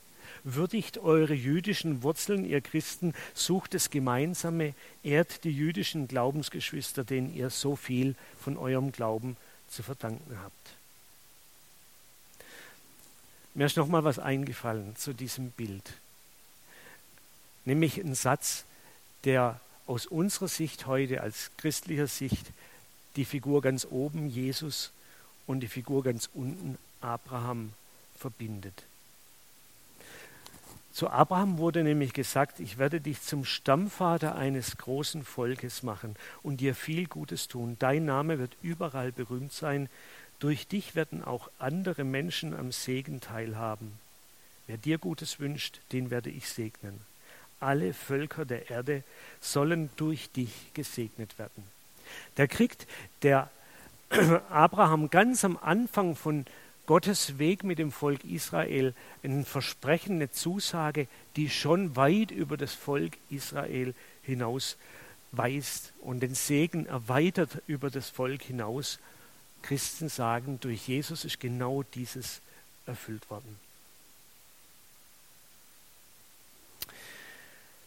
Würdigt 0.48 1.00
eure 1.00 1.34
jüdischen 1.34 2.04
Wurzeln, 2.04 2.46
ihr 2.46 2.62
Christen, 2.62 3.16
sucht 3.34 3.74
das 3.74 3.90
Gemeinsame, 3.90 4.76
ehrt 5.02 5.44
die 5.44 5.50
jüdischen 5.50 6.08
Glaubensgeschwister, 6.08 7.04
denen 7.04 7.36
ihr 7.36 7.50
so 7.50 7.76
viel 7.76 8.16
von 8.40 8.56
eurem 8.56 8.92
Glauben 8.92 9.38
zu 9.68 9.82
verdanken 9.82 10.38
habt. 10.40 10.76
Mir 13.56 13.66
ist 13.66 13.76
noch 13.76 13.88
mal 13.88 14.04
was 14.04 14.20
eingefallen 14.20 14.96
zu 14.96 15.14
diesem 15.14 15.50
Bild. 15.50 15.94
Nämlich 17.66 17.98
ein 17.98 18.14
Satz, 18.14 18.66
der 19.24 19.60
aus 19.88 20.06
unserer 20.06 20.48
Sicht 20.48 20.86
heute, 20.86 21.22
als 21.22 21.50
christlicher 21.58 22.08
Sicht, 22.08 22.52
die 23.16 23.26
Figur 23.26 23.64
ganz 23.64 23.88
oben, 23.90 24.30
Jesus, 24.30 24.92
und 25.48 25.62
die 25.62 25.68
Figur 25.68 26.04
ganz 26.04 26.30
unten, 26.36 26.78
Abraham, 27.02 27.74
verbindet. 28.16 28.84
Zu 30.96 31.10
Abraham 31.10 31.58
wurde 31.58 31.84
nämlich 31.84 32.14
gesagt, 32.14 32.62
ich 32.62 32.78
werde 32.78 33.02
dich 33.02 33.22
zum 33.22 33.44
Stammvater 33.44 34.38
eines 34.38 34.78
großen 34.78 35.26
Volkes 35.26 35.84
machen 35.84 36.16
und 36.42 36.62
dir 36.62 36.74
viel 36.74 37.06
Gutes 37.08 37.50
tun. 37.50 37.76
Dein 37.80 38.06
Name 38.06 38.40
wird 38.40 38.56
überall 38.62 39.12
berühmt 39.12 39.52
sein. 39.52 39.90
Durch 40.40 40.70
dich 40.70 40.96
werden 40.96 41.22
auch 41.22 41.50
andere 41.60 42.06
Menschen 42.06 42.54
am 42.54 42.72
Segen 42.72 43.20
teilhaben. 43.20 43.92
Wer 44.68 44.78
dir 44.78 44.98
Gutes 44.98 45.42
wünscht, 45.42 45.82
den 45.92 46.12
werde 46.12 46.30
ich 46.30 46.48
segnen. 46.48 47.02
Alle 47.60 47.94
Völker 47.94 48.46
der 48.46 48.70
Erde 48.70 49.04
sollen 49.42 49.90
durch 49.98 50.32
dich 50.32 50.72
gesegnet 50.74 51.38
werden. 51.38 51.66
Da 52.36 52.48
kriegt 52.48 52.88
der 53.22 53.50
Abraham 54.50 55.10
ganz 55.10 55.44
am 55.44 55.58
Anfang 55.62 56.16
von 56.16 56.46
Gottes 56.86 57.40
Weg 57.40 57.64
mit 57.64 57.80
dem 57.80 57.92
Volk 57.92 58.24
Israel 58.26 58.94
ein 59.24 59.46
Versprechen, 59.46 60.16
eine 60.16 60.32
Zusage, 60.32 61.08
die 61.36 61.50
schon 61.50 61.96
weit 61.96 62.32
über 62.32 62.58
das 62.58 62.74
Volk 62.74 63.18
Israel 63.30 63.96
hinaus 64.22 64.78
weist 65.32 65.94
und 66.02 66.22
den 66.22 66.36
Segen 66.36 66.86
erweitert 66.86 67.62
über 67.68 67.90
das 67.90 68.10
Volk 68.10 68.44
hinaus. 68.44 69.00
Christen 69.64 70.10
sagen, 70.10 70.60
durch 70.60 70.88
Jesus 70.88 71.26
ist 71.26 71.40
genau 71.40 71.84
dieses 71.84 72.42
erfüllt 72.86 73.30
worden. 73.30 73.60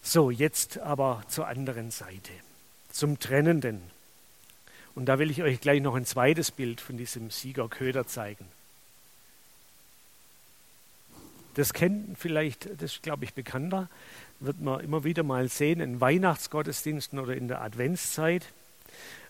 So, 0.03 0.31
jetzt 0.31 0.79
aber 0.79 1.23
zur 1.29 1.47
anderen 1.47 1.91
Seite, 1.91 2.33
zum 2.91 3.19
Trennenden. 3.21 3.81
Und 4.95 5.07
da 5.07 5.19
will 5.19 5.31
ich 5.31 5.43
euch 5.43 5.61
gleich 5.61 5.81
noch 5.81 5.95
ein 5.95 6.07
zweites 6.07 6.51
Bild 6.51 6.81
von 6.81 6.97
diesem 6.97 7.31
Sieger 7.31 7.69
Köder 7.69 8.07
zeigen. 8.07 8.47
Das 11.59 11.73
kennt 11.73 12.17
vielleicht, 12.17 12.67
das 12.81 12.93
ist, 12.93 13.03
glaube 13.03 13.25
ich, 13.25 13.35
bekannter, 13.35 13.89
wird 14.39 14.61
man 14.61 14.79
immer 14.79 15.03
wieder 15.03 15.25
mal 15.25 15.49
sehen 15.49 15.81
in 15.81 16.01
Weihnachtsgottesdiensten 16.01 17.19
oder 17.19 17.35
in 17.35 17.49
der 17.49 17.63
Adventszeit, 17.63 18.47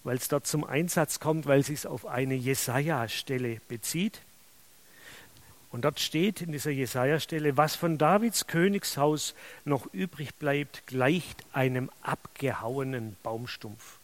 weil 0.05 0.19
es 0.19 0.29
dort 0.29 0.47
zum 0.47 0.63
Einsatz 0.63 1.21
kommt, 1.21 1.47
weil 1.47 1.61
es 1.61 1.69
sich 1.69 1.87
auf 1.87 2.05
eine 2.05 2.35
Jesaja-Stelle 2.35 3.63
bezieht. 3.69 4.21
Und 5.71 5.87
dort 5.87 6.01
steht 6.01 6.43
in 6.43 6.53
dieser 6.53 6.71
Jesaja-Stelle, 6.71 7.57
was 7.57 7.77
von 7.77 7.97
Davids 7.97 8.47
Königshaus 8.47 9.35
noch 9.65 9.87
übrig 9.95 10.35
bleibt, 10.35 10.87
gleicht 10.87 11.47
einem 11.55 11.91
abgehauenen 12.03 13.17
Baumstumpf. 13.23 14.01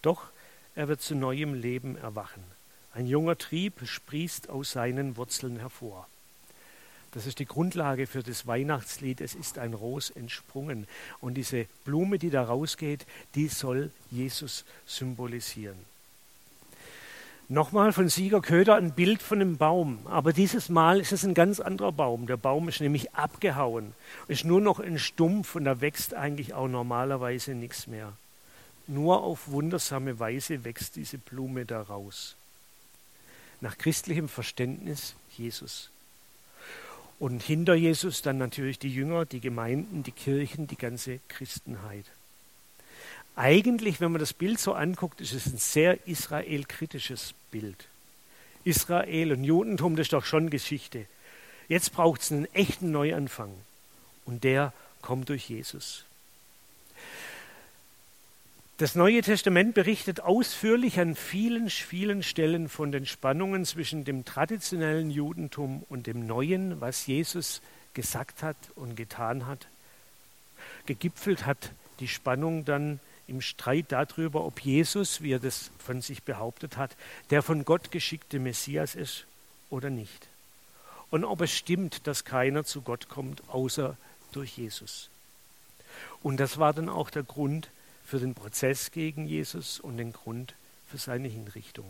Doch 0.00 0.30
er 0.74 0.88
wird 0.88 1.02
zu 1.02 1.14
neuem 1.14 1.52
Leben 1.52 1.98
erwachen. 1.98 2.42
Ein 2.94 3.06
junger 3.06 3.36
Trieb 3.36 3.86
sprießt 3.86 4.48
aus 4.48 4.70
seinen 4.70 5.18
Wurzeln 5.18 5.58
hervor. 5.58 6.08
Das 7.12 7.26
ist 7.26 7.40
die 7.40 7.46
Grundlage 7.46 8.06
für 8.06 8.22
das 8.22 8.46
Weihnachtslied. 8.46 9.20
Es 9.20 9.34
ist 9.34 9.58
ein 9.58 9.74
Ros 9.74 10.10
entsprungen. 10.10 10.86
Und 11.20 11.34
diese 11.34 11.66
Blume, 11.84 12.18
die 12.18 12.30
da 12.30 12.44
rausgeht, 12.44 13.04
die 13.34 13.48
soll 13.48 13.90
Jesus 14.10 14.64
symbolisieren. 14.86 15.76
Nochmal 17.48 17.92
von 17.92 18.08
Sieger 18.08 18.40
Köder 18.40 18.76
ein 18.76 18.92
Bild 18.92 19.22
von 19.22 19.40
einem 19.40 19.56
Baum. 19.56 20.06
Aber 20.06 20.32
dieses 20.32 20.68
Mal 20.68 21.00
ist 21.00 21.10
es 21.10 21.24
ein 21.24 21.34
ganz 21.34 21.58
anderer 21.58 21.90
Baum. 21.90 22.28
Der 22.28 22.36
Baum 22.36 22.68
ist 22.68 22.80
nämlich 22.80 23.12
abgehauen. 23.14 23.92
Ist 24.28 24.44
nur 24.44 24.60
noch 24.60 24.78
ein 24.78 25.00
Stumpf 25.00 25.56
und 25.56 25.64
da 25.64 25.80
wächst 25.80 26.14
eigentlich 26.14 26.54
auch 26.54 26.68
normalerweise 26.68 27.56
nichts 27.56 27.88
mehr. 27.88 28.12
Nur 28.86 29.24
auf 29.24 29.50
wundersame 29.50 30.20
Weise 30.20 30.62
wächst 30.62 30.94
diese 30.94 31.18
Blume 31.18 31.66
daraus. 31.66 32.36
Nach 33.60 33.76
christlichem 33.76 34.28
Verständnis 34.28 35.16
Jesus. 35.36 35.90
Und 37.20 37.42
hinter 37.42 37.74
Jesus 37.74 38.22
dann 38.22 38.38
natürlich 38.38 38.78
die 38.78 38.92
Jünger, 38.92 39.26
die 39.26 39.40
Gemeinden, 39.40 40.02
die 40.02 40.10
Kirchen, 40.10 40.66
die 40.66 40.78
ganze 40.78 41.20
Christenheit. 41.28 42.06
Eigentlich, 43.36 44.00
wenn 44.00 44.10
man 44.10 44.20
das 44.20 44.32
Bild 44.32 44.58
so 44.58 44.72
anguckt, 44.72 45.20
ist 45.20 45.34
es 45.34 45.46
ein 45.46 45.58
sehr 45.58 46.06
israelkritisches 46.08 47.34
Bild. 47.50 47.88
Israel 48.64 49.32
und 49.32 49.44
Judentum, 49.44 49.96
das 49.96 50.06
ist 50.06 50.14
doch 50.14 50.24
schon 50.24 50.48
Geschichte. 50.48 51.04
Jetzt 51.68 51.92
braucht 51.92 52.22
es 52.22 52.32
einen 52.32 52.46
echten 52.54 52.90
Neuanfang. 52.90 53.52
Und 54.24 54.42
der 54.42 54.72
kommt 55.02 55.28
durch 55.28 55.48
Jesus. 55.48 56.06
Das 58.80 58.94
Neue 58.94 59.20
Testament 59.20 59.74
berichtet 59.74 60.20
ausführlich 60.20 60.98
an 60.98 61.14
vielen, 61.14 61.68
vielen 61.68 62.22
Stellen 62.22 62.70
von 62.70 62.90
den 62.90 63.04
Spannungen 63.04 63.66
zwischen 63.66 64.06
dem 64.06 64.24
traditionellen 64.24 65.10
Judentum 65.10 65.84
und 65.90 66.06
dem 66.06 66.26
Neuen, 66.26 66.80
was 66.80 67.06
Jesus 67.06 67.60
gesagt 67.92 68.42
hat 68.42 68.56
und 68.76 68.96
getan 68.96 69.46
hat. 69.46 69.66
Gegipfelt 70.86 71.44
hat 71.44 71.72
die 71.98 72.08
Spannung 72.08 72.64
dann 72.64 73.00
im 73.28 73.42
Streit 73.42 73.92
darüber, 73.92 74.46
ob 74.46 74.60
Jesus, 74.60 75.20
wie 75.20 75.32
er 75.32 75.40
das 75.40 75.70
von 75.78 76.00
sich 76.00 76.22
behauptet 76.22 76.78
hat, 76.78 76.96
der 77.28 77.42
von 77.42 77.66
Gott 77.66 77.90
geschickte 77.90 78.38
Messias 78.38 78.94
ist 78.94 79.26
oder 79.68 79.90
nicht. 79.90 80.26
Und 81.10 81.26
ob 81.26 81.42
es 81.42 81.52
stimmt, 81.52 82.06
dass 82.06 82.24
keiner 82.24 82.64
zu 82.64 82.80
Gott 82.80 83.10
kommt, 83.10 83.42
außer 83.48 83.98
durch 84.32 84.56
Jesus. 84.56 85.10
Und 86.22 86.40
das 86.40 86.56
war 86.56 86.72
dann 86.72 86.88
auch 86.88 87.10
der 87.10 87.24
Grund 87.24 87.68
für 88.10 88.18
den 88.18 88.34
Prozess 88.34 88.90
gegen 88.90 89.28
Jesus 89.28 89.78
und 89.78 89.96
den 89.96 90.12
Grund 90.12 90.54
für 90.90 90.98
seine 90.98 91.28
Hinrichtung. 91.28 91.86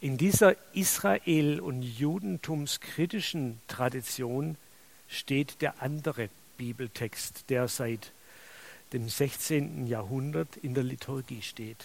In 0.00 0.16
dieser 0.16 0.54
Israel- 0.72 1.58
und 1.58 1.82
Judentumskritischen 1.82 3.60
Tradition 3.66 4.56
steht 5.08 5.62
der 5.62 5.82
andere 5.82 6.28
Bibeltext, 6.58 7.44
der 7.48 7.66
seit 7.66 8.12
dem 8.92 9.08
16. 9.08 9.88
Jahrhundert 9.88 10.56
in 10.62 10.74
der 10.74 10.84
Liturgie 10.84 11.42
steht 11.42 11.84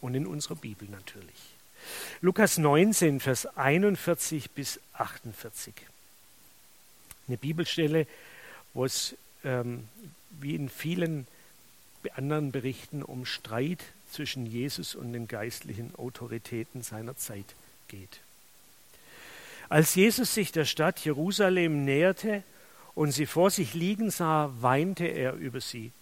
und 0.00 0.14
in 0.14 0.26
unserer 0.26 0.56
Bibel 0.56 0.88
natürlich. 0.88 1.36
Lukas 2.22 2.56
19, 2.56 3.20
Vers 3.20 3.44
41 3.58 4.52
bis 4.52 4.80
48. 4.94 5.74
Eine 7.28 7.36
Bibelstelle, 7.36 8.06
wo 8.72 8.86
es 8.86 9.16
ähm, 9.44 9.86
wie 10.40 10.54
in 10.54 10.70
vielen 10.70 11.26
anderen 12.14 12.52
Berichten 12.52 13.02
um 13.02 13.26
Streit 13.26 13.84
zwischen 14.10 14.46
Jesus 14.46 14.94
und 14.94 15.12
den 15.12 15.28
geistlichen 15.28 15.94
Autoritäten 15.96 16.82
seiner 16.82 17.16
Zeit 17.16 17.54
geht. 17.88 18.20
Als 19.68 19.94
Jesus 19.94 20.34
sich 20.34 20.50
der 20.52 20.64
Stadt 20.64 20.98
Jerusalem 21.00 21.84
näherte 21.84 22.42
und 22.94 23.12
sie 23.12 23.26
vor 23.26 23.50
sich 23.50 23.74
liegen 23.74 24.10
sah, 24.10 24.52
weinte 24.60 25.04
er 25.04 25.34
über 25.34 25.60
sie 25.60 25.92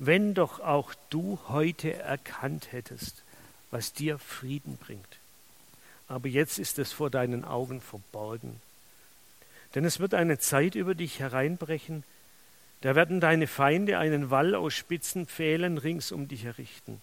wenn 0.00 0.32
doch 0.32 0.60
auch 0.60 0.94
du 1.10 1.38
heute 1.48 1.92
erkannt 1.92 2.72
hättest, 2.72 3.22
was 3.70 3.92
dir 3.92 4.18
Frieden 4.18 4.78
bringt. 4.78 5.18
Aber 6.08 6.26
jetzt 6.26 6.58
ist 6.58 6.78
es 6.78 6.90
vor 6.90 7.10
deinen 7.10 7.44
Augen 7.44 7.82
verborgen. 7.82 8.62
Denn 9.74 9.84
es 9.84 10.00
wird 10.00 10.14
eine 10.14 10.38
Zeit 10.38 10.74
über 10.74 10.94
dich 10.94 11.20
hereinbrechen, 11.20 12.02
da 12.80 12.94
werden 12.94 13.20
deine 13.20 13.46
Feinde 13.46 13.98
einen 13.98 14.30
Wall 14.30 14.54
aus 14.54 14.74
spitzen 14.74 15.26
Pfählen 15.26 15.78
rings 15.78 16.12
um 16.12 16.28
dich 16.28 16.44
errichten. 16.44 17.00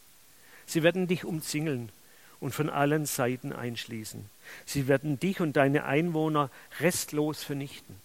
Sie 0.65 0.83
werden 0.83 1.07
dich 1.07 1.23
umzingeln 1.23 1.89
und 2.39 2.53
von 2.53 2.69
allen 2.69 3.05
Seiten 3.05 3.53
einschließen. 3.53 4.29
Sie 4.65 4.87
werden 4.87 5.19
dich 5.19 5.39
und 5.39 5.55
deine 5.55 5.85
Einwohner 5.85 6.49
restlos 6.79 7.43
vernichten. 7.43 7.95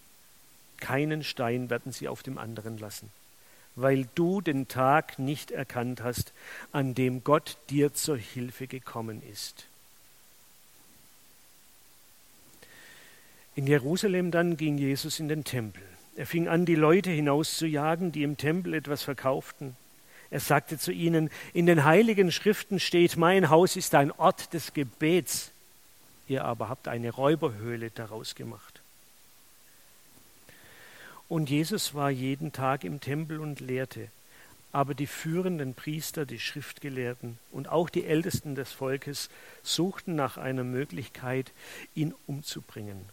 Keinen 0.77 1.23
Stein 1.23 1.69
werden 1.69 1.91
sie 1.91 2.07
auf 2.07 2.23
dem 2.23 2.37
anderen 2.37 2.77
lassen 2.77 3.09
weil 3.75 4.07
du 4.15 4.41
den 4.41 4.67
Tag 4.67 5.19
nicht 5.19 5.51
erkannt 5.51 6.01
hast, 6.01 6.33
an 6.71 6.93
dem 6.93 7.23
Gott 7.23 7.57
dir 7.69 7.93
zur 7.93 8.17
Hilfe 8.17 8.67
gekommen 8.67 9.21
ist. 9.31 9.65
In 13.55 13.67
Jerusalem 13.67 14.31
dann 14.31 14.57
ging 14.57 14.77
Jesus 14.77 15.19
in 15.19 15.27
den 15.27 15.43
Tempel. 15.43 15.83
Er 16.15 16.27
fing 16.27 16.47
an, 16.47 16.65
die 16.65 16.75
Leute 16.75 17.09
hinauszujagen, 17.09 18.11
die 18.11 18.23
im 18.23 18.37
Tempel 18.37 18.73
etwas 18.73 19.03
verkauften. 19.03 19.75
Er 20.29 20.39
sagte 20.39 20.77
zu 20.77 20.91
ihnen, 20.91 21.29
in 21.53 21.65
den 21.65 21.85
heiligen 21.85 22.31
Schriften 22.31 22.79
steht, 22.79 23.17
mein 23.17 23.49
Haus 23.49 23.75
ist 23.75 23.95
ein 23.95 24.11
Ort 24.11 24.53
des 24.53 24.73
Gebets, 24.73 25.51
ihr 26.27 26.45
aber 26.45 26.69
habt 26.69 26.87
eine 26.87 27.11
Räuberhöhle 27.11 27.91
daraus 27.91 28.35
gemacht. 28.35 28.81
Und 31.29 31.49
Jesus 31.49 31.93
war 31.93 32.11
jeden 32.11 32.51
Tag 32.51 32.83
im 32.83 32.99
Tempel 32.99 33.39
und 33.39 33.59
lehrte. 33.59 34.09
Aber 34.71 34.95
die 34.95 35.07
führenden 35.07 35.75
Priester, 35.75 36.25
die 36.25 36.39
Schriftgelehrten 36.39 37.37
und 37.51 37.69
auch 37.69 37.89
die 37.89 38.05
Ältesten 38.05 38.55
des 38.55 38.71
Volkes 38.71 39.29
suchten 39.61 40.15
nach 40.15 40.37
einer 40.37 40.63
Möglichkeit, 40.63 41.51
ihn 41.93 42.13
umzubringen. 42.25 43.05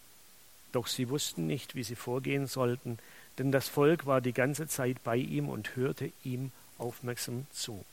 Doch 0.72 0.86
sie 0.86 1.08
wussten 1.08 1.46
nicht, 1.46 1.74
wie 1.74 1.82
sie 1.82 1.96
vorgehen 1.96 2.46
sollten, 2.46 2.98
denn 3.38 3.52
das 3.52 3.68
Volk 3.68 4.06
war 4.06 4.20
die 4.20 4.32
ganze 4.32 4.68
Zeit 4.68 5.02
bei 5.02 5.16
ihm 5.16 5.48
und 5.48 5.76
hörte 5.76 6.12
ihm 6.24 6.52
aufmerksam 6.78 7.46
zu. 7.52 7.84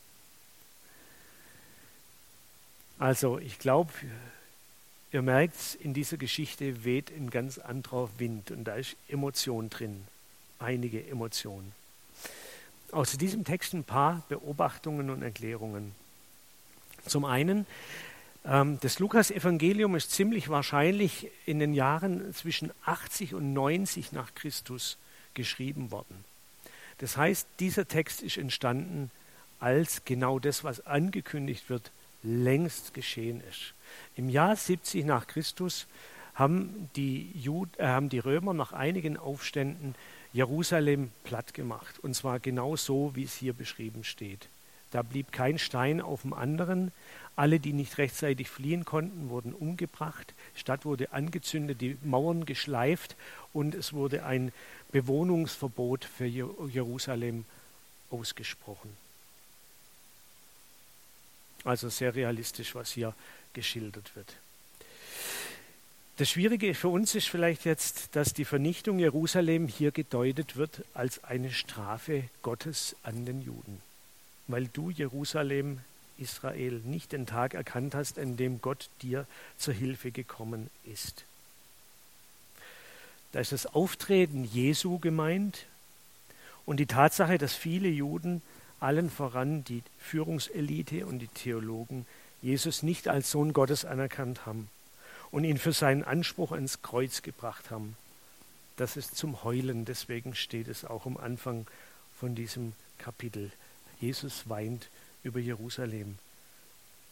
Also 2.98 3.38
ich 3.38 3.58
glaube, 3.58 3.92
ihr 5.12 5.22
merkt, 5.22 5.76
in 5.80 5.94
dieser 5.94 6.16
Geschichte 6.16 6.84
weht 6.84 7.10
ein 7.10 7.30
ganz 7.30 7.58
anderer 7.58 8.08
Wind 8.18 8.50
und 8.50 8.64
da 8.64 8.74
ist 8.74 8.96
Emotion 9.08 9.70
drin 9.70 10.04
einige 10.58 11.06
Emotionen. 11.06 11.72
Aus 12.90 13.16
diesem 13.16 13.44
Text 13.44 13.74
ein 13.74 13.84
paar 13.84 14.22
Beobachtungen 14.28 15.10
und 15.10 15.22
Erklärungen. 15.22 15.92
Zum 17.06 17.24
einen, 17.24 17.66
das 18.80 18.98
Lukas-Evangelium 18.98 19.94
ist 19.94 20.10
ziemlich 20.10 20.48
wahrscheinlich 20.48 21.30
in 21.44 21.58
den 21.58 21.74
Jahren 21.74 22.32
zwischen 22.32 22.72
80 22.86 23.34
und 23.34 23.52
90 23.52 24.12
nach 24.12 24.34
Christus 24.34 24.96
geschrieben 25.34 25.90
worden. 25.90 26.24
Das 26.96 27.18
heißt, 27.18 27.46
dieser 27.60 27.86
Text 27.86 28.22
ist 28.22 28.38
entstanden, 28.38 29.10
als 29.60 30.04
genau 30.06 30.38
das, 30.38 30.64
was 30.64 30.86
angekündigt 30.86 31.68
wird, 31.68 31.90
längst 32.22 32.94
geschehen 32.94 33.42
ist. 33.50 33.74
Im 34.16 34.30
Jahr 34.30 34.56
70 34.56 35.04
nach 35.04 35.26
Christus 35.26 35.86
haben 36.34 36.88
die, 36.96 37.30
Jud 37.34 37.68
äh, 37.78 37.86
haben 37.86 38.08
die 38.08 38.18
Römer 38.18 38.54
nach 38.54 38.72
einigen 38.72 39.18
Aufständen 39.18 39.94
Jerusalem 40.32 41.10
platt 41.24 41.52
gemacht. 41.52 41.98
Und 41.98 42.14
zwar 42.14 42.40
genau 42.40 42.76
so, 42.76 43.14
wie 43.14 43.24
es 43.24 43.34
hier 43.34 43.52
beschrieben 43.52 44.04
steht. 44.04 44.48
Da 44.90 45.02
blieb 45.02 45.32
kein 45.32 45.58
Stein 45.58 46.00
auf 46.00 46.22
dem 46.22 46.32
anderen. 46.32 46.92
Alle, 47.36 47.60
die 47.60 47.72
nicht 47.72 47.98
rechtzeitig 47.98 48.48
fliehen 48.48 48.84
konnten, 48.84 49.28
wurden 49.28 49.52
umgebracht. 49.52 50.34
Stadt 50.54 50.84
wurde 50.84 51.12
angezündet, 51.12 51.80
die 51.80 51.96
Mauern 52.02 52.46
geschleift 52.46 53.16
und 53.52 53.74
es 53.74 53.92
wurde 53.92 54.24
ein 54.24 54.52
Bewohnungsverbot 54.90 56.04
für 56.04 56.26
Jerusalem 56.26 57.44
ausgesprochen. 58.10 58.96
Also 61.64 61.88
sehr 61.88 62.14
realistisch, 62.14 62.74
was 62.74 62.92
hier 62.92 63.14
geschildert 63.52 64.16
wird. 64.16 64.34
Das 66.16 66.30
Schwierige 66.30 66.74
für 66.74 66.88
uns 66.88 67.14
ist 67.14 67.28
vielleicht 67.28 67.64
jetzt, 67.64 68.16
dass 68.16 68.34
die 68.34 68.44
Vernichtung 68.44 68.98
Jerusalem 68.98 69.68
hier 69.68 69.92
gedeutet 69.92 70.56
wird 70.56 70.82
als 70.92 71.22
eine 71.22 71.52
Strafe 71.52 72.24
Gottes 72.42 72.96
an 73.04 73.24
den 73.24 73.40
Juden, 73.40 73.80
weil 74.48 74.66
du 74.66 74.90
Jerusalem, 74.90 75.80
Israel, 76.18 76.80
nicht 76.84 77.12
den 77.12 77.26
Tag 77.26 77.54
erkannt 77.54 77.94
hast, 77.94 78.18
an 78.18 78.36
dem 78.36 78.60
Gott 78.60 78.88
dir 79.02 79.26
zur 79.56 79.74
Hilfe 79.74 80.10
gekommen 80.10 80.68
ist. 80.84 81.24
Da 83.32 83.40
ist 83.40 83.52
das 83.52 83.66
Auftreten 83.66 84.44
Jesu 84.44 84.98
gemeint 84.98 85.66
und 86.66 86.78
die 86.78 86.86
Tatsache, 86.86 87.38
dass 87.38 87.54
viele 87.54 87.88
Juden, 87.88 88.42
allen 88.80 89.10
voran 89.10 89.64
die 89.64 89.82
Führungselite 89.98 91.06
und 91.06 91.18
die 91.18 91.28
Theologen, 91.28 92.06
Jesus 92.42 92.82
nicht 92.82 93.08
als 93.08 93.30
Sohn 93.30 93.52
Gottes 93.52 93.84
anerkannt 93.84 94.46
haben 94.46 94.70
und 95.30 95.44
ihn 95.44 95.58
für 95.58 95.72
seinen 95.72 96.04
Anspruch 96.04 96.52
ans 96.52 96.80
Kreuz 96.82 97.22
gebracht 97.22 97.70
haben. 97.70 97.96
Das 98.76 98.96
ist 98.96 99.16
zum 99.16 99.42
Heulen, 99.44 99.84
deswegen 99.84 100.34
steht 100.34 100.68
es 100.68 100.84
auch 100.84 101.04
am 101.04 101.16
Anfang 101.16 101.66
von 102.18 102.34
diesem 102.34 102.72
Kapitel. 102.98 103.50
Jesus 104.00 104.48
weint 104.48 104.88
über 105.22 105.40
Jerusalem. 105.40 106.18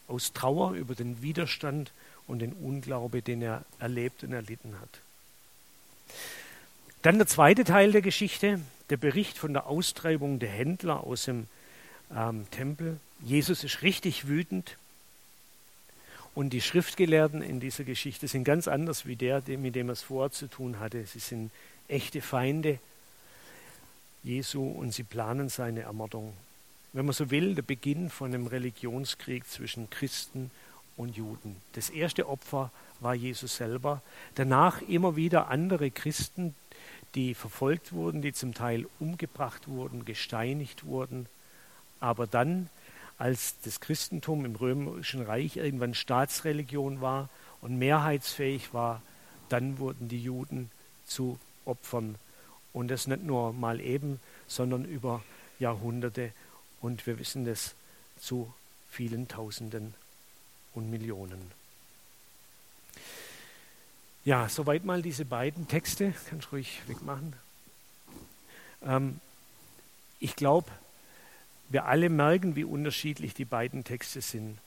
Aus 0.07 0.33
Trauer 0.33 0.73
über 0.73 0.95
den 0.95 1.21
Widerstand 1.21 1.91
und 2.27 2.39
den 2.39 2.53
Unglaube, 2.53 3.21
den 3.21 3.41
er 3.41 3.65
erlebt 3.79 4.23
und 4.23 4.33
erlitten 4.33 4.79
hat. 4.79 5.01
Dann 7.01 7.17
der 7.17 7.27
zweite 7.27 7.63
Teil 7.63 7.91
der 7.91 8.01
Geschichte, 8.01 8.59
der 8.89 8.97
Bericht 8.97 9.37
von 9.37 9.53
der 9.53 9.67
Austreibung 9.67 10.39
der 10.39 10.49
Händler 10.49 11.03
aus 11.03 11.25
dem 11.25 11.47
ähm, 12.15 12.49
Tempel. 12.51 12.99
Jesus 13.21 13.63
ist 13.63 13.81
richtig 13.81 14.27
wütend. 14.27 14.77
Und 16.35 16.51
die 16.51 16.61
Schriftgelehrten 16.61 17.41
in 17.41 17.59
dieser 17.59 17.83
Geschichte 17.83 18.27
sind 18.27 18.43
ganz 18.43 18.67
anders 18.67 19.05
wie 19.05 19.15
der, 19.15 19.41
mit 19.47 19.75
dem 19.75 19.89
er 19.89 19.93
es 19.93 20.03
vorher 20.03 20.31
zu 20.31 20.47
tun 20.47 20.79
hatte. 20.79 21.05
Sie 21.05 21.19
sind 21.19 21.51
echte 21.87 22.21
Feinde 22.21 22.79
Jesu 24.23 24.69
und 24.69 24.93
sie 24.93 25.03
planen 25.03 25.49
seine 25.49 25.81
Ermordung. 25.81 26.33
Wenn 26.93 27.05
man 27.05 27.13
so 27.13 27.29
will, 27.29 27.55
der 27.55 27.61
Beginn 27.61 28.09
von 28.09 28.33
einem 28.33 28.47
Religionskrieg 28.47 29.47
zwischen 29.47 29.89
Christen 29.89 30.51
und 30.95 31.15
Juden. 31.15 31.55
Das 31.73 31.89
erste 31.89 32.27
Opfer 32.27 32.71
war 32.99 33.13
Jesus 33.13 33.57
selber. 33.57 34.01
Danach 34.35 34.81
immer 34.81 35.15
wieder 35.15 35.49
andere 35.49 35.91
Christen, 35.91 36.55
die 37.15 37.33
verfolgt 37.33 37.93
wurden, 37.93 38.21
die 38.21 38.33
zum 38.33 38.53
Teil 38.53 38.87
umgebracht 38.99 39.67
wurden, 39.67 40.05
gesteinigt 40.05 40.85
wurden. 40.85 41.27
Aber 41.99 42.27
dann, 42.27 42.69
als 43.17 43.55
das 43.63 43.79
Christentum 43.79 44.45
im 44.45 44.55
Römischen 44.55 45.21
Reich 45.21 45.57
irgendwann 45.57 45.93
Staatsreligion 45.93 47.01
war 47.01 47.29
und 47.61 47.77
mehrheitsfähig 47.77 48.73
war, 48.73 49.01
dann 49.49 49.79
wurden 49.79 50.09
die 50.09 50.21
Juden 50.21 50.69
zu 51.05 51.39
Opfern. 51.65 52.15
Und 52.73 52.89
das 52.89 53.07
nicht 53.07 53.23
nur 53.23 53.53
mal 53.53 53.79
eben, 53.79 54.19
sondern 54.47 54.85
über 54.85 55.23
Jahrhunderte. 55.59 56.31
Und 56.81 57.05
wir 57.07 57.19
wissen 57.19 57.45
das 57.45 57.75
zu 58.19 58.53
vielen 58.89 59.27
Tausenden 59.27 59.93
und 60.73 60.89
Millionen. 60.89 61.51
Ja, 64.25 64.49
soweit 64.49 64.83
mal 64.83 65.01
diese 65.01 65.25
beiden 65.25 65.67
Texte. 65.67 66.13
Kannst 66.29 66.51
ruhig 66.51 66.81
wegmachen. 66.87 67.33
Ähm, 68.83 69.19
ich 70.19 70.35
glaube, 70.35 70.69
wir 71.69 71.85
alle 71.85 72.09
merken, 72.09 72.55
wie 72.55 72.63
unterschiedlich 72.63 73.33
die 73.33 73.45
beiden 73.45 73.83
Texte 73.83 74.21
sind. 74.21 74.57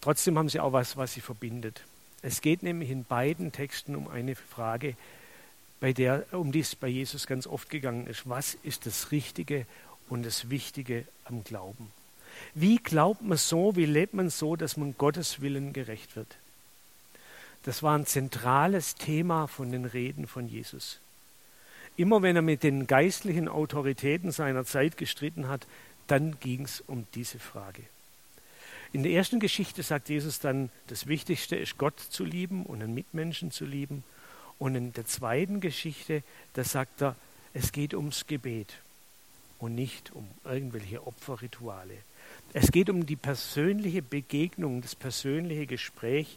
Trotzdem 0.00 0.36
haben 0.36 0.48
sie 0.48 0.60
auch 0.60 0.72
was, 0.72 0.96
was 0.96 1.12
sie 1.12 1.20
verbindet. 1.20 1.82
Es 2.22 2.40
geht 2.40 2.62
nämlich 2.62 2.90
in 2.90 3.04
beiden 3.04 3.52
Texten 3.52 3.94
um 3.94 4.08
eine 4.08 4.34
Frage, 4.34 4.96
bei 5.80 5.92
der, 5.92 6.26
um 6.32 6.52
die 6.52 6.60
es 6.60 6.76
bei 6.76 6.88
Jesus 6.88 7.26
ganz 7.26 7.46
oft 7.46 7.70
gegangen 7.70 8.06
ist. 8.06 8.28
Was 8.28 8.54
ist 8.62 8.86
das 8.86 9.10
Richtige 9.10 9.66
und 10.08 10.24
das 10.24 10.50
Wichtige 10.50 11.06
am 11.24 11.44
Glauben? 11.44 11.90
Wie 12.54 12.76
glaubt 12.76 13.22
man 13.22 13.38
so, 13.38 13.76
wie 13.76 13.86
lebt 13.86 14.14
man 14.14 14.30
so, 14.30 14.56
dass 14.56 14.76
man 14.76 14.96
Gottes 14.96 15.40
Willen 15.40 15.72
gerecht 15.72 16.16
wird? 16.16 16.36
Das 17.64 17.82
war 17.82 17.96
ein 17.96 18.06
zentrales 18.06 18.96
Thema 18.96 19.46
von 19.46 19.70
den 19.70 19.84
Reden 19.84 20.26
von 20.26 20.48
Jesus. 20.48 20.98
Immer 21.96 22.22
wenn 22.22 22.36
er 22.36 22.42
mit 22.42 22.62
den 22.62 22.86
geistlichen 22.86 23.48
Autoritäten 23.48 24.32
seiner 24.32 24.64
Zeit 24.64 24.96
gestritten 24.96 25.48
hat, 25.48 25.66
dann 26.06 26.38
ging 26.40 26.64
es 26.64 26.80
um 26.80 27.06
diese 27.14 27.38
Frage. 27.38 27.82
In 28.92 29.02
der 29.02 29.12
ersten 29.12 29.40
Geschichte 29.40 29.82
sagt 29.82 30.08
Jesus 30.08 30.40
dann, 30.40 30.70
das 30.88 31.06
Wichtigste 31.06 31.56
ist 31.56 31.78
Gott 31.78 31.98
zu 31.98 32.24
lieben 32.24 32.66
und 32.66 32.82
einen 32.82 32.94
Mitmenschen 32.94 33.50
zu 33.50 33.64
lieben. 33.64 34.04
Und 34.58 34.74
in 34.74 34.92
der 34.92 35.06
zweiten 35.06 35.60
Geschichte, 35.60 36.22
da 36.54 36.64
sagt 36.64 37.02
er, 37.02 37.16
es 37.54 37.72
geht 37.72 37.94
ums 37.94 38.26
Gebet 38.26 38.74
und 39.62 39.76
nicht 39.76 40.12
um 40.12 40.28
irgendwelche 40.44 41.06
Opferrituale. 41.06 41.96
Es 42.52 42.72
geht 42.72 42.90
um 42.90 43.06
die 43.06 43.16
persönliche 43.16 44.02
Begegnung, 44.02 44.82
das 44.82 44.96
persönliche 44.96 45.66
Gespräch 45.66 46.36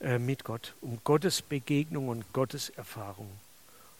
äh, 0.00 0.18
mit 0.18 0.44
Gott, 0.44 0.74
um 0.82 1.00
Gottes 1.02 1.40
Begegnung 1.40 2.08
und 2.08 2.32
Gottes 2.34 2.68
Erfahrung. 2.68 3.30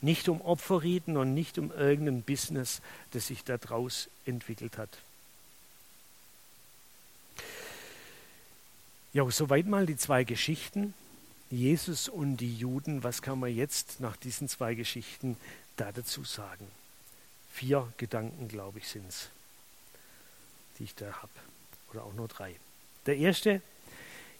Nicht 0.03 0.29
um 0.29 0.43
Opferriten 0.43 1.17
und 1.17 1.33
nicht 1.33 1.59
um 1.59 1.73
irgendein 1.73 2.23
Business, 2.23 2.83
das 3.13 3.29
sich 3.29 3.45
daraus 3.45 4.09
entwickelt 4.27 4.77
hat. 4.77 4.91
Ja, 9.15 9.29
soweit 9.31 9.67
mal 9.67 9.87
die 9.87 9.97
zwei 9.97 10.25
Geschichten. 10.25 10.93
Jesus 11.51 12.11
und 12.11 12.37
die 12.37 12.55
Juden, 12.55 13.03
was 13.03 13.23
kann 13.23 13.41
man 13.41 13.55
jetzt 13.55 14.01
nach 14.01 14.17
diesen 14.17 14.49
zwei 14.49 14.75
Geschichten 14.75 15.37
da 15.77 15.91
dazu 15.93 16.25
sagen? 16.25 16.69
Vier 17.53 17.93
Gedanken, 17.97 18.49
glaube 18.49 18.79
ich, 18.79 18.89
sind 18.89 19.09
es, 19.09 19.29
die 20.79 20.85
ich 20.85 20.95
da 20.95 21.13
habe. 21.13 21.33
Oder 21.93 22.05
auch 22.05 22.15
nur 22.15 22.29
drei. 22.29 22.55
Der 23.07 23.17
erste, 23.17 23.61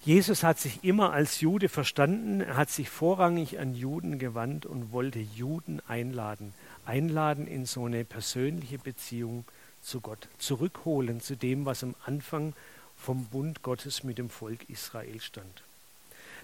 Jesus 0.03 0.43
hat 0.43 0.59
sich 0.59 0.85
immer 0.85 1.13
als 1.13 1.41
Jude 1.41 1.69
verstanden, 1.69 2.41
er 2.41 2.57
hat 2.57 2.71
sich 2.71 2.89
vorrangig 2.89 3.59
an 3.59 3.75
Juden 3.75 4.19
gewandt 4.19 4.65
und 4.65 4.93
wollte 4.93 5.19
Juden 5.19 5.83
einladen, 5.89 6.55
einladen 6.87 7.47
in 7.47 7.67
so 7.67 7.85
eine 7.85 8.05
persönliche 8.05 8.79
Beziehung 8.79 9.45
zu 9.83 10.01
Gott, 10.01 10.29
zurückholen 10.39 11.21
zu 11.21 11.37
dem, 11.37 11.67
was 11.67 11.83
am 11.83 11.95
Anfang 12.07 12.55
vom 12.97 13.27
Bund 13.27 13.63
Gottes 13.63 14.05
mit 14.05 14.19
dem 14.19 14.31
Volk 14.31 14.69
Israel 14.69 15.21
stand. 15.21 15.63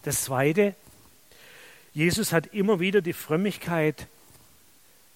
Das 0.03 0.25
Zweite, 0.25 0.75
Jesus 1.93 2.33
hat 2.33 2.49
immer 2.49 2.81
wieder 2.81 3.01
die 3.01 3.13
Frömmigkeit 3.13 4.07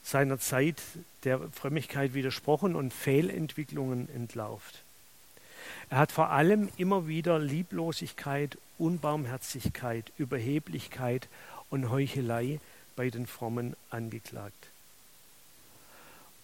seiner 0.03 0.39
Zeit 0.39 0.81
der 1.25 1.41
Frömmigkeit 1.53 2.15
widersprochen 2.15 2.77
und 2.77 2.93
Fehlentwicklungen 2.93 4.09
entlauft. 4.15 4.83
Er 5.89 5.99
hat 5.99 6.13
vor 6.13 6.31
allem 6.31 6.69
immer 6.77 7.07
wieder 7.07 7.39
Lieblosigkeit, 7.39 8.59
Unbarmherzigkeit, 8.79 10.13
Überheblichkeit 10.17 11.29
und 11.69 11.91
Heuchelei 11.91 12.61
bei 12.97 13.11
den 13.11 13.27
Frommen 13.27 13.77
angeklagt. 13.91 14.69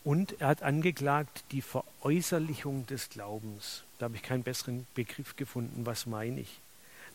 Und 0.05 0.41
er 0.41 0.49
hat 0.49 0.63
angeklagt 0.63 1.45
die 1.51 1.63
Veräußerlichung 1.63 2.87
des 2.87 3.09
Glaubens. 3.09 3.83
Da 3.99 4.05
habe 4.05 4.17
ich 4.17 4.23
keinen 4.23 4.45
besseren 4.45 4.87
Begriff 4.95 5.37
gefunden. 5.37 5.87
Was 5.87 6.07
meine 6.07 6.41
ich? 6.41 6.61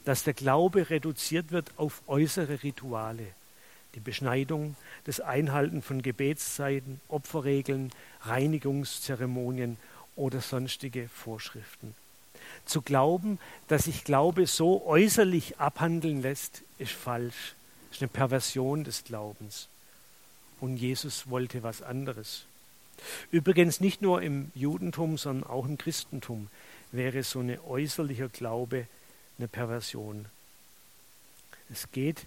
dass 0.05 0.23
der 0.23 0.33
Glaube 0.33 0.89
reduziert 0.89 1.51
wird 1.51 1.71
auf 1.77 2.01
äußere 2.07 2.63
Rituale, 2.63 3.27
die 3.95 3.99
Beschneidung, 3.99 4.75
das 5.05 5.19
Einhalten 5.19 5.81
von 5.81 6.01
Gebetszeiten, 6.01 7.01
Opferregeln, 7.07 7.91
Reinigungszeremonien 8.21 9.77
oder 10.15 10.41
sonstige 10.41 11.09
Vorschriften. 11.09 11.95
Zu 12.65 12.81
glauben, 12.81 13.39
dass 13.67 13.85
sich 13.85 14.03
Glaube 14.03 14.47
so 14.47 14.85
äußerlich 14.85 15.59
abhandeln 15.59 16.21
lässt, 16.21 16.63
ist 16.77 16.91
falsch, 16.91 17.55
ist 17.91 18.01
eine 18.01 18.09
Perversion 18.09 18.83
des 18.83 19.03
Glaubens. 19.03 19.67
Und 20.59 20.77
Jesus 20.77 21.29
wollte 21.29 21.63
was 21.63 21.81
anderes. 21.81 22.45
Übrigens 23.31 23.79
nicht 23.79 24.01
nur 24.01 24.21
im 24.21 24.51
Judentum, 24.53 25.17
sondern 25.17 25.49
auch 25.49 25.65
im 25.65 25.77
Christentum 25.77 26.49
wäre 26.91 27.23
so 27.23 27.39
ein 27.39 27.59
äußerlicher 27.59 28.29
Glaube 28.29 28.85
eine 29.37 29.47
Perversion. 29.47 30.25
Es 31.71 31.91
geht 31.91 32.25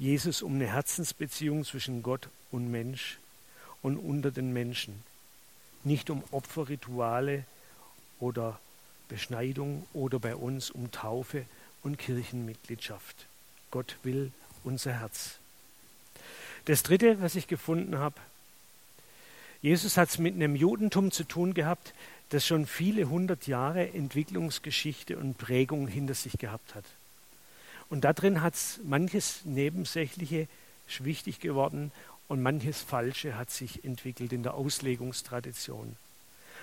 Jesus 0.00 0.40
um 0.40 0.54
eine 0.54 0.66
Herzensbeziehung 0.66 1.62
zwischen 1.62 2.02
Gott 2.02 2.30
und 2.50 2.70
Mensch 2.70 3.18
und 3.82 3.98
unter 3.98 4.30
den 4.30 4.50
Menschen. 4.50 5.04
Nicht 5.84 6.08
um 6.08 6.24
Opferrituale 6.30 7.44
oder 8.18 8.58
Beschneidung 9.10 9.86
oder 9.92 10.18
bei 10.18 10.34
uns 10.34 10.70
um 10.70 10.90
Taufe 10.90 11.44
und 11.82 11.98
Kirchenmitgliedschaft. 11.98 13.26
Gott 13.70 13.98
will 14.02 14.32
unser 14.64 14.98
Herz. 15.00 15.34
Das 16.64 16.82
Dritte, 16.82 17.20
was 17.20 17.34
ich 17.34 17.46
gefunden 17.46 17.98
habe, 17.98 18.16
Jesus 19.60 19.98
hat 19.98 20.08
es 20.08 20.16
mit 20.16 20.34
einem 20.34 20.56
Judentum 20.56 21.10
zu 21.10 21.24
tun 21.24 21.52
gehabt, 21.52 21.92
das 22.30 22.46
schon 22.46 22.66
viele 22.66 23.10
hundert 23.10 23.46
Jahre 23.46 23.92
Entwicklungsgeschichte 23.92 25.18
und 25.18 25.36
Prägung 25.36 25.88
hinter 25.88 26.14
sich 26.14 26.38
gehabt 26.38 26.74
hat. 26.74 26.86
Und 27.90 28.04
darin 28.04 28.40
hat 28.40 28.54
es 28.54 28.80
manches 28.84 29.40
Nebensächliche 29.44 30.48
wichtig 31.00 31.40
geworden 31.40 31.92
und 32.28 32.42
manches 32.42 32.80
Falsche 32.80 33.36
hat 33.36 33.50
sich 33.50 33.84
entwickelt 33.84 34.32
in 34.32 34.42
der 34.42 34.54
Auslegungstradition. 34.54 35.96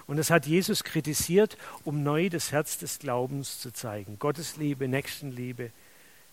Und 0.07 0.17
das 0.17 0.29
hat 0.29 0.45
Jesus 0.45 0.83
kritisiert, 0.83 1.57
um 1.83 2.03
neu 2.03 2.29
das 2.29 2.51
Herz 2.51 2.77
des 2.77 2.99
Glaubens 2.99 3.59
zu 3.59 3.71
zeigen. 3.71 4.17
Gottes 4.19 4.55
Liebe, 4.55 4.87
Nächstenliebe, 4.87 5.71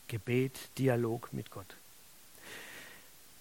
Gebet, 0.06 0.52
Dialog 0.78 1.32
mit 1.32 1.50
Gott. 1.50 1.66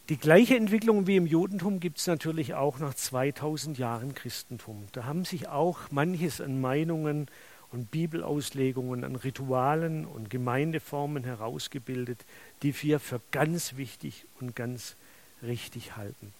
Die 0.10 0.18
gleiche 0.18 0.58
Entwicklung 0.58 1.08
wie 1.08 1.16
im 1.16 1.28
Judentum 1.28 1.80
gibt 1.80 2.00
es 2.00 2.08
natürlich 2.08 2.56
auch 2.56 2.80
nach 2.80 2.94
2000 2.94 3.78
Jahren 3.78 4.16
Christentum. 4.16 4.88
Da 4.92 5.06
haben 5.06 5.24
sich 5.24 5.48
auch 5.48 5.80
manches 5.92 6.42
an 6.42 6.60
Meinungen 6.60 7.28
und 7.74 7.90
Bibelauslegungen, 7.90 9.04
an 9.04 9.16
Ritualen 9.16 10.06
und 10.06 10.30
Gemeindeformen 10.30 11.24
herausgebildet, 11.24 12.24
die 12.62 12.80
wir 12.84 13.00
für 13.00 13.20
ganz 13.32 13.76
wichtig 13.78 14.26
und 14.40 14.56
ganz 14.56 14.96
richtig 15.42 15.98
halten. 15.98 16.34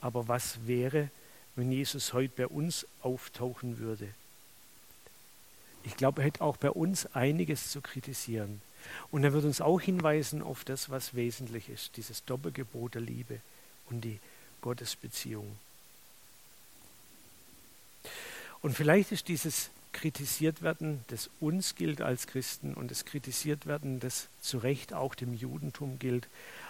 Aber 0.00 0.28
was 0.28 0.66
wäre, 0.66 1.10
wenn 1.56 1.70
Jesus 1.70 2.14
heute 2.14 2.32
bei 2.34 2.46
uns 2.46 2.86
auftauchen 3.02 3.78
würde? 3.78 4.08
Ich 5.84 5.94
glaube, 5.96 6.22
er 6.22 6.28
hätte 6.28 6.40
auch 6.40 6.56
bei 6.56 6.70
uns 6.70 7.04
einiges 7.14 7.70
zu 7.70 7.82
kritisieren. 7.82 8.62
Und 9.10 9.24
er 9.24 9.34
wird 9.34 9.44
uns 9.44 9.60
auch 9.60 9.80
hinweisen 9.80 10.40
auf 10.40 10.64
das, 10.64 10.88
was 10.88 11.14
wesentlich 11.14 11.68
ist, 11.68 11.98
dieses 11.98 12.24
Doppelgebot 12.24 12.94
der 12.94 13.02
Liebe 13.02 13.40
und 13.90 14.00
die 14.00 14.18
Gottesbeziehung. 14.62 15.46
Und 18.62 18.74
vielleicht 18.74 19.12
ist 19.12 19.28
dieses 19.28 19.70
kritisiert 19.92 20.62
werden, 20.62 21.04
das 21.08 21.30
uns 21.40 21.74
gilt 21.74 22.00
als 22.00 22.26
Christen 22.26 22.74
und 22.74 22.90
das 22.90 23.04
kritisiert 23.04 23.66
werden, 23.66 24.00
das 24.00 24.28
zu 24.40 24.58
Recht 24.58 24.94
auch 24.94 25.14
dem 25.14 25.34
Judentum 25.34 25.98
gilt, 25.98 26.28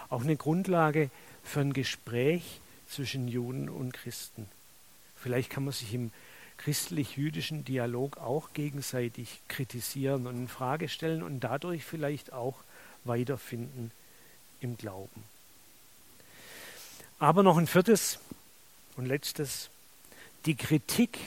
auch 0.08 0.22
eine 0.22 0.36
Grundlage 0.36 1.10
für 1.42 1.60
ein 1.60 1.72
Gespräch 1.72 2.60
zwischen 2.88 3.28
Juden 3.28 3.68
und 3.68 3.92
Christen. 3.92 4.46
Vielleicht 5.16 5.50
kann 5.50 5.64
man 5.64 5.72
sich 5.72 5.94
im 5.94 6.10
christlich-jüdischen 6.58 7.64
Dialog 7.64 8.18
auch 8.18 8.52
gegenseitig 8.52 9.40
kritisieren 9.48 10.26
und 10.26 10.36
in 10.36 10.48
Frage 10.48 10.88
stellen 10.88 11.22
und 11.22 11.40
dadurch 11.40 11.84
vielleicht 11.84 12.32
auch 12.32 12.56
weiterfinden 13.04 13.90
im 14.60 14.76
Glauben. 14.76 15.24
Aber 17.18 17.42
noch 17.42 17.56
ein 17.56 17.66
viertes 17.66 18.18
und 18.96 19.06
letztes. 19.06 19.70
Die 20.44 20.56
Kritik, 20.56 21.18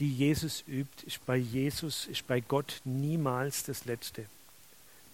die 0.00 0.12
Jesus 0.12 0.64
übt, 0.66 1.06
ist 1.06 1.24
bei 1.26 1.36
Jesus, 1.36 2.06
ist 2.06 2.26
bei 2.26 2.40
Gott 2.40 2.80
niemals 2.84 3.62
das 3.64 3.84
Letzte. 3.84 4.26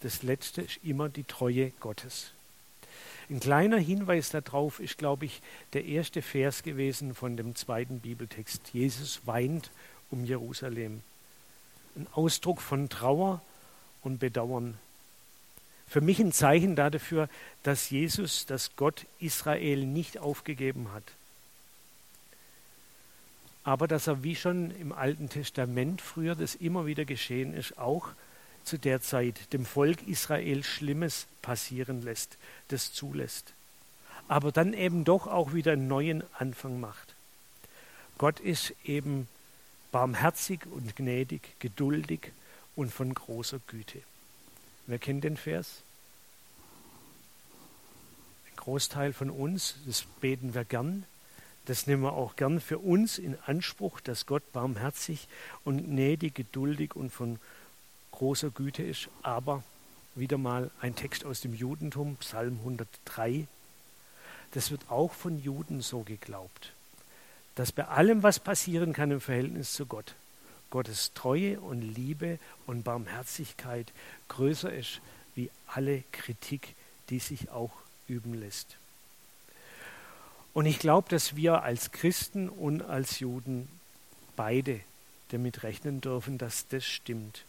Das 0.01 0.23
Letzte 0.23 0.63
ist 0.63 0.81
immer 0.83 1.09
die 1.09 1.25
Treue 1.25 1.71
Gottes. 1.81 2.33
Ein 3.29 3.41
kleiner 3.41 3.79
Hinweis 3.79 4.31
darauf 4.31 4.81
ist, 4.81 4.99
glaube 4.99 5.27
ich, 5.27 5.41
der 5.73 5.85
erste 5.85 6.23
Vers 6.23 6.63
gewesen 6.63 7.15
von 7.15 7.37
dem 7.37 7.55
zweiten 7.55 8.01
Bibeltext. 8.01 8.71
Jesus 8.73 9.21
weint 9.25 9.71
um 10.11 10.25
Jerusalem. 10.25 11.03
Ein 11.95 12.07
Ausdruck 12.13 12.61
von 12.61 12.89
Trauer 12.89 13.41
und 14.03 14.19
Bedauern. 14.19 14.79
Für 15.87 16.01
mich 16.01 16.19
ein 16.19 16.33
Zeichen 16.33 16.75
dafür, 16.75 17.29
dass 17.63 17.91
Jesus, 17.91 18.47
dass 18.47 18.75
Gott 18.77 19.07
Israel 19.19 19.85
nicht 19.85 20.19
aufgegeben 20.19 20.93
hat. 20.93 21.05
Aber 23.65 23.87
dass 23.87 24.07
er, 24.07 24.23
wie 24.23 24.37
schon 24.37 24.71
im 24.73 24.93
Alten 24.93 25.29
Testament 25.29 26.01
früher 26.01 26.35
das 26.35 26.55
immer 26.55 26.87
wieder 26.87 27.05
geschehen 27.05 27.55
ist, 27.55 27.79
auch 27.79 28.09
zu 28.65 28.79
der 28.79 29.01
Zeit 29.01 29.53
dem 29.53 29.65
Volk 29.65 30.07
Israel 30.07 30.65
Schlimmes 30.65 31.27
passieren 31.43 32.03
lässt, 32.03 32.37
das 32.69 32.93
zulässt. 32.93 33.53
Aber 34.29 34.53
dann 34.53 34.73
eben 34.73 35.05
doch 35.05 35.27
auch 35.27 35.53
wieder 35.53 35.73
einen 35.73 35.89
neuen 35.89 36.23
Anfang 36.39 36.81
macht. 36.81 37.15
Gott 38.17 38.39
ist 38.39 38.75
eben 38.85 39.29
barmherzig 39.93 40.61
und 40.67 40.95
gnädig, 40.97 41.41
geduldig 41.59 42.33
und 42.77 42.93
von 42.93 43.13
großer 43.13 43.61
Güte. 43.67 44.01
Wer 44.87 44.99
kennt 44.99 45.25
den 45.25 45.37
Vers? 45.37 45.83
Ein 48.47 48.57
Großteil 48.57 49.13
von 49.13 49.31
uns, 49.31 49.77
das 49.87 50.05
beten 50.21 50.55
wir 50.55 50.65
gern, 50.65 51.05
das 51.67 51.87
nehmen 51.87 52.03
wir 52.03 52.15
auch 52.15 52.37
gern 52.37 52.61
für 52.61 52.79
uns 52.79 53.19
in 53.19 53.39
Anspruch, 53.47 54.01
dass 54.01 54.27
Gott 54.27 54.53
barmherzig 54.53 55.29
und 55.65 55.85
gnädig, 55.85 56.35
geduldig 56.35 56.97
und 56.97 57.11
von 57.11 57.39
großer 58.13 58.51
Güte 58.51 58.83
ist, 58.83 59.09
aber 59.23 59.63
wieder 60.15 60.39
mal 60.39 60.71
ein 60.81 60.95
Text 60.95 61.25
aus 61.25 61.41
dem 61.41 61.55
Judentum, 61.55 62.17
Psalm 62.17 62.59
103. 62.61 63.47
Das 64.53 64.71
wird 64.71 64.91
auch 64.91 65.13
von 65.13 65.41
Juden 65.41 65.81
so 65.81 66.01
geglaubt, 66.01 66.73
dass 67.55 67.73
bei 67.73 67.87
allem, 67.87 68.23
was 68.23 68.41
passieren 68.41 68.93
kann 68.93 69.11
im 69.11 69.21
Verhältnis 69.21 69.73
zu 69.73 69.87
Gott, 69.87 70.15
Gottes 70.71 71.13
Treue 71.15 71.61
und 71.61 71.83
Liebe 71.83 72.39
und 72.67 72.85
Barmherzigkeit 72.85 73.93
größer 74.29 74.73
ist 74.73 75.01
wie 75.35 75.51
alle 75.67 76.03
Kritik, 76.13 76.75
die 77.11 77.19
sich 77.19 77.51
auch 77.51 77.73
üben 78.09 78.35
lässt. 78.35 78.80
Und 80.53 80.67
ich 80.67 80.79
glaube, 80.79 81.09
dass 81.09 81.37
wir 81.37 81.63
als 81.63 81.93
Christen 81.93 82.49
und 82.49 82.83
als 82.83 83.21
Juden 83.21 83.69
beide 84.37 84.81
damit 85.29 85.63
rechnen 85.63 86.01
dürfen, 86.01 86.39
dass 86.39 86.67
das 86.69 86.85
stimmt 86.85 87.45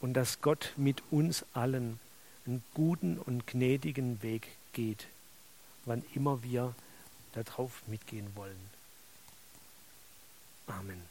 und 0.00 0.14
dass 0.14 0.40
Gott 0.40 0.72
mit 0.76 1.02
uns 1.10 1.44
allen 1.54 1.98
einen 2.46 2.62
guten 2.74 3.18
und 3.18 3.46
gnädigen 3.46 4.22
Weg 4.22 4.48
geht, 4.72 5.06
wann 5.84 6.04
immer 6.14 6.42
wir 6.42 6.74
darauf 7.32 7.82
mitgehen 7.86 8.28
wollen. 8.34 8.70
Amen. 10.66 11.02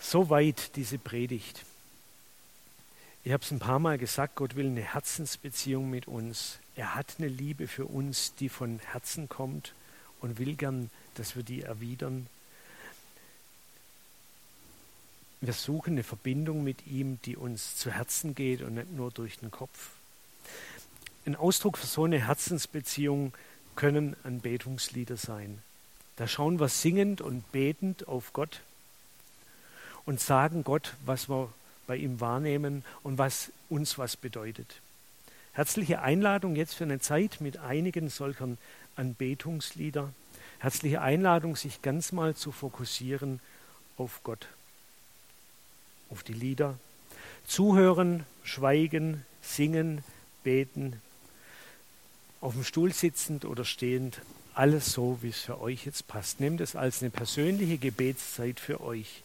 Soweit 0.00 0.76
diese 0.76 0.98
Predigt. 0.98 1.64
Ich 3.22 3.32
habe 3.32 3.42
es 3.42 3.50
ein 3.50 3.58
paar 3.58 3.78
Mal 3.78 3.98
gesagt, 3.98 4.36
Gott 4.36 4.56
will 4.56 4.66
eine 4.66 4.82
Herzensbeziehung 4.82 5.90
mit 5.90 6.08
uns. 6.08 6.58
Er 6.76 6.94
hat 6.94 7.16
eine 7.18 7.28
Liebe 7.28 7.68
für 7.68 7.84
uns, 7.84 8.34
die 8.34 8.48
von 8.48 8.78
Herzen 8.78 9.28
kommt 9.28 9.74
und 10.20 10.38
will 10.38 10.54
gern, 10.56 10.90
dass 11.14 11.36
wir 11.36 11.42
die 11.42 11.62
erwidern 11.62 12.26
wir 15.40 15.54
suchen 15.54 15.94
eine 15.94 16.02
Verbindung 16.02 16.62
mit 16.64 16.86
ihm, 16.86 17.18
die 17.24 17.36
uns 17.36 17.76
zu 17.76 17.90
Herzen 17.90 18.34
geht 18.34 18.60
und 18.60 18.74
nicht 18.74 18.92
nur 18.92 19.10
durch 19.10 19.38
den 19.38 19.50
Kopf. 19.50 19.90
Ein 21.24 21.34
Ausdruck 21.34 21.78
für 21.78 21.86
so 21.86 22.04
eine 22.04 22.26
Herzensbeziehung 22.26 23.32
können 23.74 24.16
Anbetungslieder 24.22 25.16
sein. 25.16 25.62
Da 26.16 26.28
schauen 26.28 26.60
wir 26.60 26.68
singend 26.68 27.22
und 27.22 27.50
betend 27.52 28.06
auf 28.06 28.34
Gott 28.34 28.60
und 30.04 30.20
sagen 30.20 30.62
Gott, 30.62 30.94
was 31.06 31.30
wir 31.30 31.50
bei 31.90 31.96
ihm 31.96 32.20
wahrnehmen 32.20 32.84
und 33.02 33.18
was 33.18 33.50
uns 33.68 33.98
was 33.98 34.16
bedeutet. 34.16 34.80
Herzliche 35.54 36.02
Einladung 36.02 36.54
jetzt 36.54 36.74
für 36.74 36.84
eine 36.84 37.00
Zeit 37.00 37.40
mit 37.40 37.56
einigen 37.56 38.10
solchen 38.10 38.58
Anbetungslieder. 38.94 40.14
Herzliche 40.60 41.00
Einladung, 41.00 41.56
sich 41.56 41.82
ganz 41.82 42.12
mal 42.12 42.36
zu 42.36 42.52
fokussieren 42.52 43.40
auf 43.96 44.20
Gott 44.22 44.46
auf 46.10 46.22
die 46.22 46.32
Lieder. 46.32 46.78
Zuhören, 47.44 48.24
schweigen, 48.44 49.26
singen, 49.42 50.04
beten, 50.44 51.02
auf 52.40 52.54
dem 52.54 52.62
Stuhl 52.62 52.92
sitzend 52.92 53.44
oder 53.44 53.64
stehend, 53.64 54.20
alles 54.54 54.92
so, 54.92 55.18
wie 55.22 55.30
es 55.30 55.40
für 55.40 55.60
euch 55.60 55.86
jetzt 55.86 56.06
passt. 56.06 56.38
Nehmt 56.38 56.60
es 56.60 56.76
als 56.76 57.02
eine 57.02 57.10
persönliche 57.10 57.78
Gebetszeit 57.78 58.60
für 58.60 58.80
euch. 58.80 59.24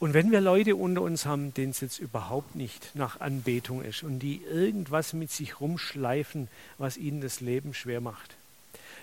Und 0.00 0.14
wenn 0.14 0.30
wir 0.30 0.40
Leute 0.40 0.76
unter 0.76 1.02
uns 1.02 1.26
haben, 1.26 1.52
denen 1.52 1.72
es 1.72 1.80
jetzt 1.80 1.98
überhaupt 1.98 2.56
nicht 2.56 2.92
nach 2.94 3.20
Anbetung 3.20 3.84
ist 3.84 4.02
und 4.02 4.20
die 4.20 4.42
irgendwas 4.42 5.12
mit 5.12 5.30
sich 5.30 5.60
rumschleifen, 5.60 6.48
was 6.78 6.96
ihnen 6.96 7.20
das 7.20 7.40
Leben 7.40 7.74
schwer 7.74 8.00
macht, 8.00 8.34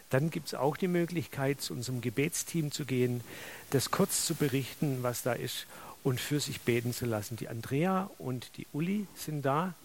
dann 0.10 0.32
gibt 0.32 0.48
es 0.48 0.54
auch 0.56 0.76
die 0.76 0.88
Möglichkeit, 0.88 1.62
zu 1.62 1.74
unserem 1.74 2.02
Gebetsteam 2.02 2.72
zu 2.72 2.84
gehen, 2.84 3.22
das 3.70 3.92
kurz 3.92 4.26
zu 4.26 4.34
berichten, 4.34 5.04
was 5.04 5.22
da 5.22 5.34
ist 5.34 5.68
und 6.02 6.20
für 6.20 6.40
sich 6.40 6.62
beten 6.62 6.94
zu 6.94 7.06
lassen. 7.06 7.36
Die 7.36 7.48
Andrea 7.48 8.10
und 8.18 8.58
die 8.58 8.66
Uli 8.74 9.06
sind 9.14 9.44
da 9.44 9.76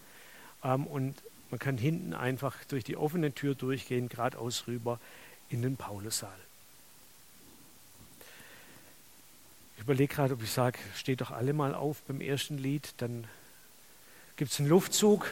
ähm, 0.64 0.86
und 0.86 1.14
man 1.50 1.58
kann 1.58 1.76
hinten 1.76 2.14
einfach 2.14 2.56
durch 2.68 2.84
die 2.84 2.96
offene 2.96 3.34
Tür 3.34 3.54
durchgehen, 3.54 4.08
geradeaus 4.08 4.66
rüber 4.66 4.98
in 5.50 5.60
den 5.60 5.76
Paulussaal. 5.76 6.30
Ich 9.82 9.84
überlege 9.84 10.14
gerade, 10.14 10.34
ob 10.34 10.42
ich 10.44 10.52
sage, 10.52 10.78
steht 10.94 11.22
doch 11.22 11.32
alle 11.32 11.52
mal 11.52 11.74
auf 11.74 12.02
beim 12.02 12.20
ersten 12.20 12.56
Lied, 12.56 12.94
dann 12.98 13.26
gibt 14.36 14.52
es 14.52 14.60
einen 14.60 14.68
Luftzug. 14.68 15.28